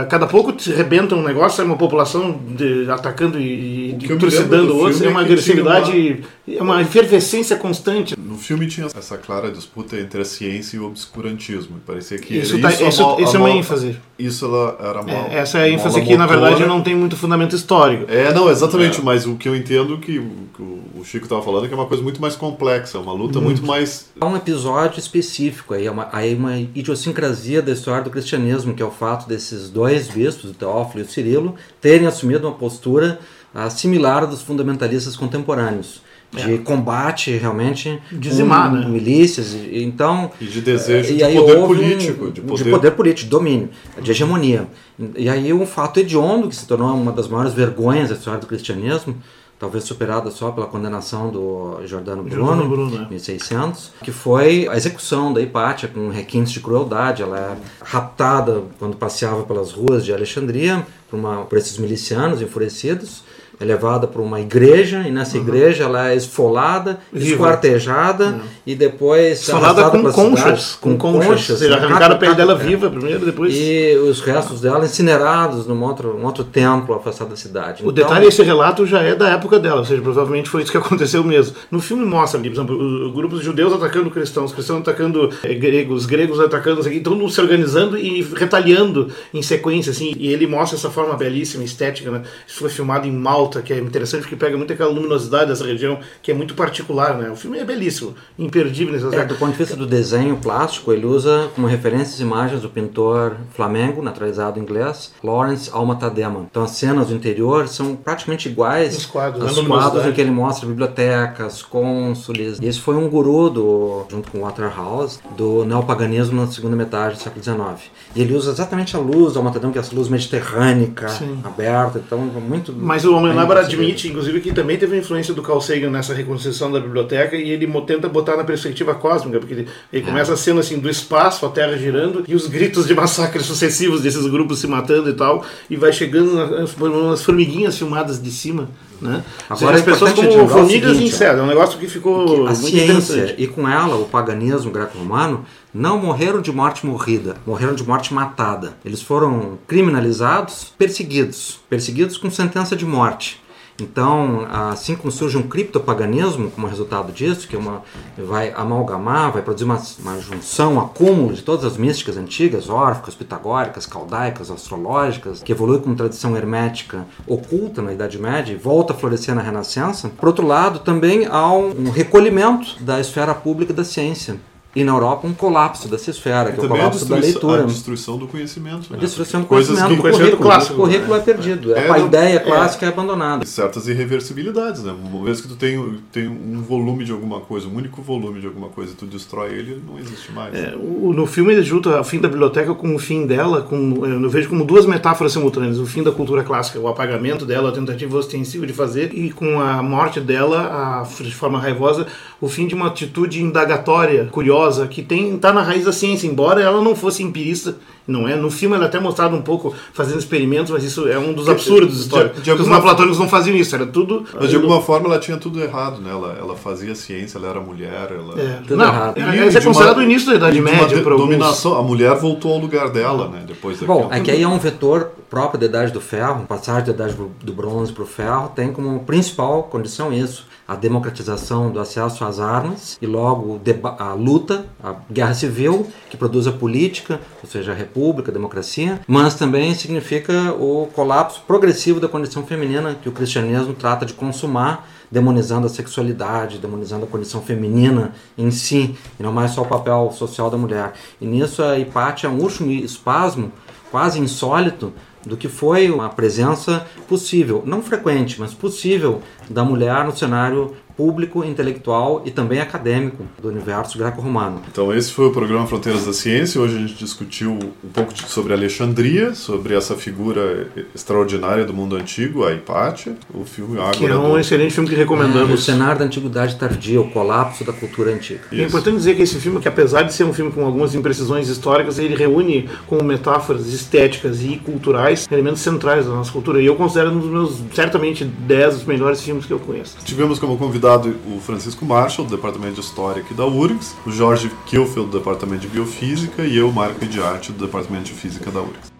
Ah, 0.00 0.04
cada 0.06 0.26
pouco 0.26 0.54
rebenta 0.74 1.14
um 1.14 1.22
negócio, 1.22 1.60
é 1.60 1.64
uma 1.64 1.76
população 1.76 2.40
de- 2.56 2.90
atacando 2.90 3.38
e, 3.38 3.90
e 3.90 3.94
trucidando 4.18 4.76
outros, 4.76 5.02
é 5.02 5.08
uma 5.08 5.20
é 5.20 5.24
agressividade, 5.24 6.20
é 6.48 6.62
uma 6.62 6.80
efervescência 6.80 7.56
constante. 7.56 8.14
No 8.18 8.38
filme 8.38 8.66
tinha 8.66 8.86
essa 8.86 9.18
clara 9.18 9.50
disputa 9.50 9.96
entre 9.98 10.22
a 10.22 10.24
ciência 10.24 10.76
e 10.76 10.80
o 10.80 10.86
obscurantismo. 10.86 11.76
Parecia 11.86 12.18
que 12.18 12.38
Isso, 12.38 12.58
tá, 12.60 12.70
isso, 12.70 12.84
a 12.84 12.88
isso, 12.88 13.02
mal- 13.02 13.20
isso 13.20 13.36
a 13.36 13.40
é 13.40 13.42
uma 13.42 13.50
ênfase. 13.50 13.96
Isso 14.18 14.44
ela 14.46 14.76
era 14.80 15.02
mal, 15.02 15.28
É, 15.30 15.38
essa 15.38 15.58
é 15.58 15.62
a 15.64 15.68
ênfase 15.68 16.00
que, 16.00 16.16
na 16.16 16.26
verdade, 16.26 16.64
não 16.64 16.80
tem 16.80 16.94
muito 16.94 17.16
fundamento 17.16 17.54
histórico. 17.56 18.04
É, 18.08 18.32
não, 18.32 18.48
exatamente, 18.50 19.02
mas 19.02 19.26
o 19.26 19.34
que 19.34 19.48
eu 19.48 19.56
entendo 19.56 19.98
que, 19.98 20.18
o- 20.18 20.30
que 20.56 20.62
o 20.62 21.04
Chico 21.04 21.24
estava 21.24 21.42
falando 21.42 21.64
é 21.64 21.68
que 21.68 21.74
é 21.74 21.76
uma 21.76 21.86
coisa 21.86 22.02
muito 22.02 22.20
mais 22.20 22.36
complexa, 22.36 22.98
uma 22.98 23.12
luta 23.12 23.40
muito 23.40 23.64
mais. 23.66 24.10
Há 24.20 24.26
um 24.26 24.36
episódio 24.36 24.98
específico 25.00 25.74
aí, 25.74 25.86
é 25.86 25.90
uma, 25.90 26.08
aí 26.12 26.34
uma 26.34 26.56
idiosincrasia 26.58 27.60
da 27.60 27.72
história 27.72 28.02
do 28.04 28.10
cristianismo, 28.10 28.74
que 28.74 28.82
é 28.82 28.86
o 28.86 28.90
fato 28.90 29.28
desses 29.28 29.68
dois 29.68 29.81
bispos, 30.08 30.50
o 30.50 30.54
Teófilo 30.54 31.02
e 31.04 31.06
o 31.06 31.08
Cirilo, 31.10 31.54
terem 31.80 32.06
assumido 32.06 32.46
uma 32.46 32.54
postura 32.54 33.18
ah, 33.54 33.68
similar 33.70 34.22
à 34.22 34.26
dos 34.26 34.42
fundamentalistas 34.42 35.16
contemporâneos. 35.16 36.00
De 36.34 36.56
combate 36.58 37.30
realmente 37.36 38.00
Dizimar, 38.10 38.70
com 38.70 38.76
né? 38.76 38.86
milícias. 38.88 39.52
e- 39.52 39.82
Então, 39.82 40.30
E 40.40 40.46
de 40.46 40.62
desejo 40.62 41.12
e 41.12 41.16
de 41.18 41.24
aí 41.24 41.34
poder 41.36 41.56
houve 41.58 41.74
um- 41.74 41.76
político, 41.76 42.30
de 42.30 42.40
poder- 42.40 42.90
político, 42.92 43.24
de 43.24 43.30
domínio, 43.30 43.68
de 44.00 44.10
hegemonia. 44.12 44.66
E 45.14 45.28
aí 45.28 45.52
um 45.52 45.66
fato 45.66 46.00
hediondo 46.00 46.48
que 46.48 46.56
se 46.56 46.66
tornou 46.66 46.88
uma 46.94 47.12
das 47.12 47.28
maiores 47.28 47.52
vergonhas 47.52 48.08
da 48.08 48.14
história 48.14 48.40
do 48.40 48.46
cristianismo, 48.46 49.14
talvez 49.62 49.84
superada 49.84 50.28
só 50.32 50.50
pela 50.50 50.66
condenação 50.66 51.30
do 51.30 51.78
Giordano 51.86 52.24
Bruno, 52.24 52.34
Giordano 52.34 52.68
Bruno, 52.68 53.04
é. 53.04 53.08
1600, 53.08 53.92
que 54.02 54.10
foi 54.10 54.66
a 54.66 54.76
execução 54.76 55.32
da 55.32 55.40
Hipátia 55.40 55.88
com 55.88 56.08
requintes 56.08 56.52
de 56.52 56.58
crueldade. 56.58 57.22
Ela 57.22 57.38
é 57.38 57.56
raptada 57.80 58.64
quando 58.80 58.96
passeava 58.96 59.44
pelas 59.44 59.70
ruas 59.70 60.04
de 60.04 60.12
Alexandria 60.12 60.84
por, 61.08 61.16
uma, 61.16 61.44
por 61.44 61.56
esses 61.58 61.78
milicianos 61.78 62.42
enfurecidos. 62.42 63.22
É 63.60 63.64
levada 63.64 64.06
para 64.06 64.20
uma 64.20 64.40
igreja 64.40 65.04
e 65.06 65.10
nessa 65.10 65.36
igreja 65.36 65.84
ela 65.84 66.10
é 66.10 66.16
esfolada, 66.16 66.98
Viva. 67.12 67.32
esquartejada 67.32 68.40
e 68.66 68.74
depois 68.74 69.44
Falada 69.44 69.82
arrastada 69.82 70.02
com 70.02 70.12
conchas, 70.12 70.62
cidade, 70.62 70.78
com 70.80 70.96
conchas. 70.96 71.50
Ou 71.50 71.56
seja, 71.56 71.76
arrancaram 71.76 72.14
a 72.14 72.18
pele 72.18 72.34
dela 72.34 72.52
é. 72.54 72.56
viva 72.56 72.90
primeiro, 72.90 73.24
depois... 73.24 73.54
E 73.54 73.96
os 73.96 74.20
restos 74.20 74.60
dela 74.60 74.84
incinerados 74.84 75.66
num 75.66 75.82
outro, 75.82 76.16
um 76.16 76.24
outro 76.24 76.44
templo 76.44 76.94
afastado 76.94 77.30
da 77.30 77.36
cidade. 77.36 77.82
O 77.82 77.90
Então, 77.90 77.92
detalhe, 77.92 78.26
esse 78.26 78.42
relato 78.42 78.86
já 78.86 79.00
é 79.00 79.14
da 79.14 79.28
época 79.30 79.58
dela, 79.58 79.80
ou 79.80 79.84
seja, 79.84 80.02
provavelmente 80.02 80.48
foi 80.48 80.62
isso 80.62 80.72
que 80.72 80.78
aconteceu 80.78 81.22
mesmo. 81.22 81.56
No 81.70 81.80
filme 81.80 82.04
mostra 82.04 82.38
ali, 82.38 82.50
por 82.50 82.56
exemplo, 82.56 83.12
grupos 83.12 83.40
de 83.40 83.44
judeus 83.44 83.72
atacando 83.72 84.10
cristãos, 84.10 84.52
cristãos 84.52 84.80
atacando 84.80 85.30
eh, 85.42 85.54
gregos, 85.54 86.06
gregos 86.06 86.40
atacando, 86.40 86.82
todo 87.00 87.16
mundo 87.16 87.30
se 87.30 87.40
organizando 87.40 87.96
e 87.96 88.22
retaliando 88.22 89.08
em 89.32 89.42
sequência, 89.42 89.90
assim, 89.90 90.14
e 90.18 90.32
ele 90.32 90.46
mostra 90.46 90.76
essa 90.76 90.90
forma 90.90 91.14
belíssima, 91.14 91.64
estética, 91.64 92.10
né? 92.10 92.22
Isso 92.46 92.58
foi 92.58 92.70
filmado 92.70 93.06
em 93.06 93.12
Malta, 93.42 93.60
que 93.60 93.72
é 93.72 93.78
interessante 93.78 94.22
porque 94.22 94.36
pega 94.36 94.56
muito 94.56 94.72
aquela 94.72 94.90
luminosidade 94.90 95.46
dessa 95.50 95.64
região, 95.64 95.98
que 96.22 96.30
é 96.30 96.34
muito 96.34 96.54
particular, 96.54 97.16
né? 97.18 97.28
O 97.30 97.36
filme 97.36 97.58
é 97.58 97.64
belíssimo, 97.64 98.14
imperdível 98.38 98.92
nesse 98.92 99.04
É, 99.04 99.08
aspecto. 99.08 99.34
do 99.34 99.38
ponto 99.38 99.52
de 99.52 99.58
vista 99.58 99.74
do 99.76 99.86
desenho 99.86 100.36
plástico, 100.36 100.92
ele 100.92 101.04
usa 101.06 101.50
como 101.54 101.66
referência 101.66 102.14
as 102.14 102.20
imagens 102.20 102.60
do 102.62 102.68
pintor 102.68 103.36
flamengo, 103.54 104.00
naturalizado 104.02 104.60
inglês, 104.60 105.12
Lawrence 105.22 105.68
Alma 105.72 105.96
Tadema. 105.96 106.46
Então 106.50 106.62
as 106.62 106.70
cenas 106.72 107.08
do 107.08 107.14
interior 107.14 107.66
são 107.68 107.96
praticamente 107.96 108.48
iguais 108.48 108.96
Os 108.96 109.06
quadros, 109.06 109.42
aos 109.42 109.52
a 109.52 109.54
luminosidade. 109.56 109.90
quadros 109.92 110.10
em 110.10 110.14
que 110.14 110.20
ele 110.20 110.30
mostra 110.30 110.68
bibliotecas, 110.68 111.62
cônsules. 111.62 112.58
E 112.60 112.66
esse 112.66 112.78
foi 112.80 112.94
um 112.96 113.08
guru, 113.08 113.50
do, 113.50 114.04
junto 114.08 114.30
com 114.30 114.40
Waterhouse, 114.40 115.18
do 115.36 115.64
neopaganismo 115.64 116.40
na 116.40 116.46
segunda 116.46 116.76
metade 116.76 117.16
do 117.16 117.22
século 117.22 117.42
XIX. 117.42 117.90
E 118.14 118.20
ele 118.22 118.34
usa 118.34 118.52
exatamente 118.52 118.96
a 118.96 119.00
luz 119.00 119.32
do 119.32 119.38
Alma 119.40 119.50
Tadema, 119.50 119.72
que 119.72 119.78
é 119.78 119.80
essa 119.80 119.94
luz 119.94 120.08
mediterrânica, 120.08 121.08
Sim. 121.08 121.40
aberta, 121.42 122.00
então 122.04 122.18
muito... 122.18 122.72
Mas 122.72 123.04
o 123.04 123.14
Homem 123.16 123.31
Lábar 123.34 123.58
percebido. 123.58 123.82
admite, 123.82 124.08
inclusive, 124.08 124.40
que 124.40 124.52
também 124.52 124.76
teve 124.76 124.96
influência 124.96 125.34
do 125.34 125.42
Carl 125.42 125.60
Sagan 125.60 125.90
nessa 125.90 126.14
reconstrução 126.14 126.70
da 126.70 126.80
biblioteca 126.80 127.36
e 127.36 127.50
ele 127.50 127.66
tenta 127.86 128.08
botar 128.08 128.36
na 128.36 128.44
perspectiva 128.44 128.94
cósmica, 128.94 129.38
porque 129.38 129.54
ele, 129.54 129.68
ele 129.92 130.04
começa 130.04 130.32
a 130.32 130.36
cena 130.36 130.60
assim 130.60 130.78
do 130.78 130.88
espaço, 130.88 131.44
a 131.44 131.48
Terra 131.48 131.76
girando 131.76 132.24
e 132.26 132.34
os 132.34 132.46
gritos 132.46 132.86
de 132.86 132.94
massacres 132.94 133.46
sucessivos 133.46 134.02
desses 134.02 134.26
grupos 134.26 134.60
se 134.60 134.66
matando 134.66 135.10
e 135.10 135.14
tal, 135.14 135.44
e 135.68 135.76
vai 135.76 135.92
chegando 135.92 136.34
nas, 136.34 136.76
nas 136.76 137.22
formiguinhas 137.22 137.76
filmadas 137.76 138.22
de 138.22 138.30
cima, 138.30 138.68
né? 139.02 139.24
Agora 139.50 139.76
é 139.76 139.78
as 139.80 139.84
pessoas 139.84 140.12
como 140.12 140.48
formigas 140.48 140.96
ó. 140.96 141.00
insetos, 141.00 141.40
é 141.40 141.42
um 141.42 141.46
negócio 141.46 141.78
que 141.78 141.88
ficou 141.88 142.46
a 142.46 142.54
ciência 142.54 143.34
e 143.36 143.46
com 143.46 143.68
ela 143.68 143.96
o 143.96 144.04
paganismo 144.04 144.70
greco-romano 144.70 145.44
não 145.74 145.98
morreram 145.98 146.40
de 146.40 146.52
morte 146.52 146.86
morrida, 146.86 147.36
morreram 147.46 147.74
de 147.74 147.82
morte 147.82 148.14
matada. 148.14 148.74
Eles 148.84 149.02
foram 149.02 149.58
criminalizados, 149.66 150.72
perseguidos, 150.78 151.60
perseguidos 151.68 152.16
com 152.16 152.30
sentença 152.30 152.76
de 152.76 152.84
morte. 152.84 153.41
Então, 153.80 154.46
assim 154.50 154.94
como 154.94 155.10
surge 155.10 155.36
um 155.36 155.42
criptopaganismo 155.42 156.50
como 156.50 156.66
resultado 156.66 157.12
disso, 157.12 157.48
que 157.48 157.56
é 157.56 157.58
uma, 157.58 157.82
vai 158.16 158.52
amalgamar, 158.54 159.32
vai 159.32 159.42
produzir 159.42 159.64
uma, 159.64 159.80
uma 159.98 160.20
junção, 160.20 160.74
um 160.74 160.80
acúmulo 160.80 161.32
de 161.32 161.42
todas 161.42 161.64
as 161.64 161.76
místicas 161.76 162.16
antigas, 162.16 162.68
órficas, 162.68 163.14
pitagóricas, 163.14 163.86
caldaicas, 163.86 164.50
astrológicas, 164.50 165.42
que 165.42 165.52
evolui 165.52 165.80
como 165.80 165.96
tradição 165.96 166.36
hermética 166.36 167.06
oculta 167.26 167.82
na 167.82 167.92
Idade 167.92 168.18
Média 168.18 168.52
e 168.52 168.56
volta 168.56 168.92
a 168.92 168.96
florescer 168.96 169.34
na 169.34 169.42
Renascença. 169.42 170.10
Por 170.10 170.28
outro 170.28 170.46
lado, 170.46 170.80
também 170.80 171.26
há 171.26 171.50
um, 171.52 171.90
recolhimento 171.90 172.82
da 172.82 173.00
esfera 173.00 173.34
pública 173.34 173.72
da 173.72 173.84
ciência. 173.84 174.36
E 174.74 174.82
na 174.84 174.92
Europa 174.92 175.26
um 175.26 175.34
colapso 175.34 175.86
dessa 175.86 176.10
esfera, 176.10 176.50
que 176.52 176.58
é 176.58 176.62
o 176.62 176.66
a 176.66 176.68
colapso 176.68 177.04
da 177.04 177.16
leitura. 177.16 177.62
a 177.62 177.66
destruição 177.66 178.16
do 178.16 178.26
conhecimento. 178.26 178.86
A 178.90 178.94
né? 178.94 179.00
destruição 179.00 179.42
do 179.42 179.46
Coisas 179.46 179.68
conhecimento, 179.68 179.96
do 179.96 180.02
conhecimento 180.02 180.30
currículo. 180.38 180.50
clássico, 180.50 180.74
o 180.74 180.76
currículo 180.84 181.14
é, 181.14 181.20
perdido, 181.20 181.74
É, 181.74 181.88
a 181.90 181.98
não- 181.98 182.06
ideia 182.06 182.36
é. 182.36 182.38
clássica 182.38 182.86
é 182.86 182.88
abandonada. 182.88 183.44
certas 183.44 183.86
irreversibilidades, 183.86 184.82
né? 184.82 184.94
Uma 185.04 185.24
vez 185.24 185.40
que 185.42 185.48
tu 185.48 185.56
tem, 185.56 185.98
tem 186.10 186.26
um 186.28 186.62
volume 186.62 187.04
de 187.04 187.12
alguma 187.12 187.40
coisa, 187.40 187.68
um 187.68 187.74
único 187.76 188.00
volume 188.00 188.40
de 188.40 188.46
alguma 188.46 188.68
coisa, 188.68 188.92
e 188.92 188.94
tu 188.94 189.04
destrói 189.06 189.50
ele, 189.50 189.72
ele 189.72 189.82
não 189.86 189.98
existe 189.98 190.32
mais. 190.32 190.54
É, 190.54 190.74
o- 190.76 191.12
no 191.12 191.26
filme 191.26 191.52
ele 191.52 191.62
junta 191.62 192.00
o 192.00 192.04
fim 192.04 192.18
da 192.18 192.28
biblioteca 192.28 192.74
com 192.74 192.94
o 192.94 192.98
fim 192.98 193.26
dela, 193.26 193.60
com, 193.62 194.06
eu 194.06 194.30
vejo 194.30 194.48
como 194.48 194.64
duas 194.64 194.86
metáforas 194.86 195.32
simultâneas. 195.32 195.78
O 195.78 195.86
fim 195.86 196.02
da 196.02 196.12
cultura 196.12 196.42
clássica, 196.42 196.78
o 196.80 196.88
apagamento 196.88 197.44
dela, 197.44 197.68
a 197.68 197.72
tentativa 197.72 198.16
ostensiva 198.16 198.66
de 198.66 198.72
fazer, 198.72 199.12
e 199.12 199.30
com 199.32 199.60
a 199.60 199.82
morte 199.82 200.18
dela, 200.18 201.02
a, 201.02 201.22
de 201.22 201.34
forma 201.34 201.58
raivosa, 201.60 202.06
o 202.40 202.48
fim 202.48 202.66
de 202.66 202.74
uma 202.74 202.86
atitude 202.86 203.42
indagatória, 203.42 204.28
curiosa, 204.32 204.61
que 204.88 205.02
tem 205.02 205.36
tá 205.38 205.52
na 205.52 205.62
raiz 205.62 205.84
da 205.84 205.92
ciência, 205.92 206.26
embora 206.26 206.60
ela 206.60 206.82
não 206.82 206.94
fosse 206.94 207.22
empirista, 207.22 207.76
não 208.06 208.28
é? 208.28 208.36
No 208.36 208.50
filme 208.50 208.74
ela 208.76 208.84
é 208.84 208.88
até 208.88 208.98
mostrado 209.00 209.36
um 209.36 209.42
pouco 209.42 209.74
fazendo 209.92 210.18
experimentos, 210.18 210.70
mas 210.70 210.82
isso 210.84 211.08
é 211.08 211.18
um 211.18 211.32
dos 211.32 211.48
absurdos 211.48 212.00
históricos. 212.00 212.42
de 212.42 212.50
os 212.52 212.66
neoplatônicos 212.66 213.18
não 213.18 213.28
faziam 213.28 213.56
isso, 213.56 213.74
era 213.74 213.86
tudo... 213.86 214.24
Mas 214.34 214.50
de 214.50 214.56
alguma 214.56 214.80
forma 214.80 215.06
ela 215.06 215.18
tinha 215.18 215.36
tudo 215.36 215.62
errado, 215.62 216.00
né? 216.00 216.10
Ela, 216.10 216.36
ela 216.38 216.56
fazia 216.56 216.94
ciência, 216.94 217.38
ela 217.38 217.48
era 217.48 217.60
mulher, 217.60 218.10
ela... 218.10 218.40
É, 218.40 218.58
Tudo 218.66 218.76
não, 218.76 218.84
errado. 218.86 219.16
esse 219.18 219.56
é 219.56 219.60
uma- 219.60 219.66
considerado 219.66 219.98
o 219.98 220.02
início 220.02 220.28
da 220.30 220.34
Idade 220.36 220.60
Média 220.60 221.02
para 221.02 221.16
dominação. 221.16 221.76
A 221.78 221.82
mulher 221.82 222.14
voltou 222.16 222.52
ao 222.52 222.58
lugar 222.58 222.90
dela, 222.90 223.28
né? 223.28 223.42
Depois 223.46 223.78
daquilo. 223.80 224.00
Bom, 224.00 224.08
é 224.12 224.20
que 224.20 224.30
aí 224.30 224.42
é 224.42 224.48
um 224.48 224.58
vetor 224.58 225.10
próprio 225.30 225.58
da 225.60 225.66
Idade 225.66 225.92
do 225.92 226.00
Ferro, 226.00 226.44
passagem 226.46 226.84
da 226.84 226.92
Idade 226.92 227.16
do 227.42 227.52
Bronze 227.52 227.92
para 227.92 228.02
o 228.02 228.06
Ferro, 228.06 228.52
tem 228.54 228.72
como 228.72 229.00
principal 229.00 229.64
condição 229.64 230.12
isso, 230.12 230.46
a 230.68 230.74
democratização 230.76 231.70
do 231.70 231.80
acesso 231.80 232.24
às 232.24 232.38
armas 232.38 232.96
e 233.00 233.06
logo 233.06 233.60
a 233.98 234.12
luta, 234.14 234.66
a 234.82 234.94
guerra 235.10 235.34
civil, 235.34 235.86
que 236.10 236.16
produz 236.16 236.46
a 236.46 236.52
política, 236.52 237.20
ou 237.42 237.48
seja, 237.50 237.72
a 237.72 237.74
república, 237.92 238.32
democracia, 238.32 239.00
mas 239.06 239.34
também 239.34 239.74
significa 239.74 240.52
o 240.54 240.88
colapso 240.94 241.42
progressivo 241.46 242.00
da 242.00 242.08
condição 242.08 242.44
feminina 242.44 242.94
que 242.94 243.08
o 243.08 243.12
cristianismo 243.12 243.74
trata 243.74 244.06
de 244.06 244.14
consumar 244.14 244.88
demonizando 245.10 245.66
a 245.66 245.70
sexualidade, 245.70 246.58
demonizando 246.58 247.04
a 247.04 247.08
condição 247.08 247.42
feminina 247.42 248.14
em 248.36 248.50
si, 248.50 248.96
e 249.20 249.22
não 249.22 249.30
mais 249.30 249.50
só 249.50 249.60
o 249.60 249.68
papel 249.68 250.10
social 250.16 250.48
da 250.48 250.56
mulher. 250.56 250.94
E 251.20 251.26
nisso 251.26 251.62
a 251.62 251.78
Hipátia 251.78 252.28
é 252.28 252.30
um 252.30 252.40
último 252.40 252.70
espasmo 252.70 253.52
quase 253.90 254.18
insólito 254.18 254.90
do 255.24 255.36
que 255.36 255.48
foi 255.48 255.90
uma 255.90 256.08
presença 256.08 256.86
possível, 257.06 257.62
não 257.66 257.82
frequente, 257.82 258.40
mas 258.40 258.54
possível 258.54 259.20
da 259.48 259.62
mulher 259.62 260.02
no 260.04 260.16
cenário 260.16 260.74
público, 261.02 261.44
intelectual 261.44 262.22
e 262.24 262.30
também 262.30 262.60
acadêmico 262.60 263.24
do 263.42 263.48
universo 263.48 263.98
greco-romano. 263.98 264.62
Então 264.70 264.94
esse 264.94 265.10
foi 265.12 265.26
o 265.26 265.32
programa 265.32 265.66
Fronteiras 265.66 266.06
da 266.06 266.12
Ciência. 266.12 266.60
Hoje 266.60 266.76
a 266.76 266.78
gente 266.78 266.94
discutiu 266.94 267.50
um 267.82 267.88
pouco 267.92 268.12
sobre 268.28 268.52
Alexandria, 268.52 269.34
sobre 269.34 269.74
essa 269.74 269.96
figura 269.96 270.68
extraordinária 270.94 271.64
do 271.64 271.74
mundo 271.74 271.96
antigo, 271.96 272.44
a 272.44 272.52
Hipátia, 272.52 273.16
o 273.34 273.44
filme 273.44 273.80
Ágora 273.80 273.96
Que 273.96 274.06
é 274.06 274.16
um 274.16 274.30
do... 274.30 274.38
excelente 274.38 274.72
filme 274.72 274.88
que 274.88 274.94
O 274.94 274.98
recomendamos. 274.98 275.64
cenário 275.64 275.98
da 275.98 276.04
antiguidade 276.04 276.54
tardia, 276.54 277.00
o 277.00 277.10
colapso 277.10 277.64
da 277.64 277.72
cultura 277.72 278.12
antiga. 278.12 278.42
É 278.52 278.54
Isso. 278.54 278.66
importante 278.66 278.98
dizer 278.98 279.16
que 279.16 279.22
esse 279.22 279.40
filme, 279.40 279.58
que 279.58 279.66
apesar 279.66 280.02
de 280.02 280.14
ser 280.14 280.22
um 280.22 280.32
filme 280.32 280.52
com 280.52 280.64
algumas 280.64 280.94
imprecisões 280.94 281.48
históricas, 281.48 281.98
ele 281.98 282.14
reúne 282.14 282.70
como 282.86 283.02
metáforas 283.02 283.66
estéticas 283.72 284.40
e 284.40 284.56
culturais 284.58 285.26
elementos 285.32 285.62
centrais 285.62 286.06
da 286.06 286.12
nossa 286.12 286.30
cultura. 286.30 286.62
E 286.62 286.66
eu 286.66 286.76
considero 286.76 287.10
um 287.10 287.18
dos 287.18 287.28
meus, 287.28 287.60
certamente, 287.74 288.24
10 288.24 288.74
dos 288.76 288.84
melhores 288.84 289.20
filmes 289.20 289.44
que 289.46 289.52
eu 289.52 289.58
conheço. 289.58 289.96
Tivemos 290.04 290.38
como 290.38 290.56
convidado 290.56 290.91
o 290.96 291.40
Francisco 291.40 291.84
Marshall, 291.84 292.26
do 292.26 292.36
Departamento 292.36 292.74
de 292.74 292.80
História 292.80 293.22
aqui 293.22 293.32
da 293.32 293.46
URGS, 293.46 293.94
o 294.06 294.10
Jorge 294.10 294.50
Kielfeld, 294.66 295.10
do 295.10 295.18
Departamento 295.18 295.62
de 295.62 295.68
Biofísica, 295.68 296.42
e 296.42 296.56
eu, 296.56 296.70
Marco 296.70 297.04
de 297.06 297.22
Arte, 297.22 297.52
do 297.52 297.66
Departamento 297.66 298.04
de 298.04 298.12
Física 298.12 298.50
da 298.50 298.60
URGS. 298.60 298.92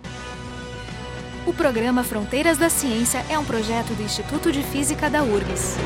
O 1.47 1.53
programa 1.53 2.03
Fronteiras 2.05 2.57
da 2.57 2.71
Ciência 2.71 3.25
é 3.29 3.39
um 3.39 3.45
projeto 3.45 3.95
do 3.95 4.03
Instituto 4.03 4.53
de 4.53 4.63
Física 4.63 5.11
da 5.11 5.23
URGS. 5.23 5.77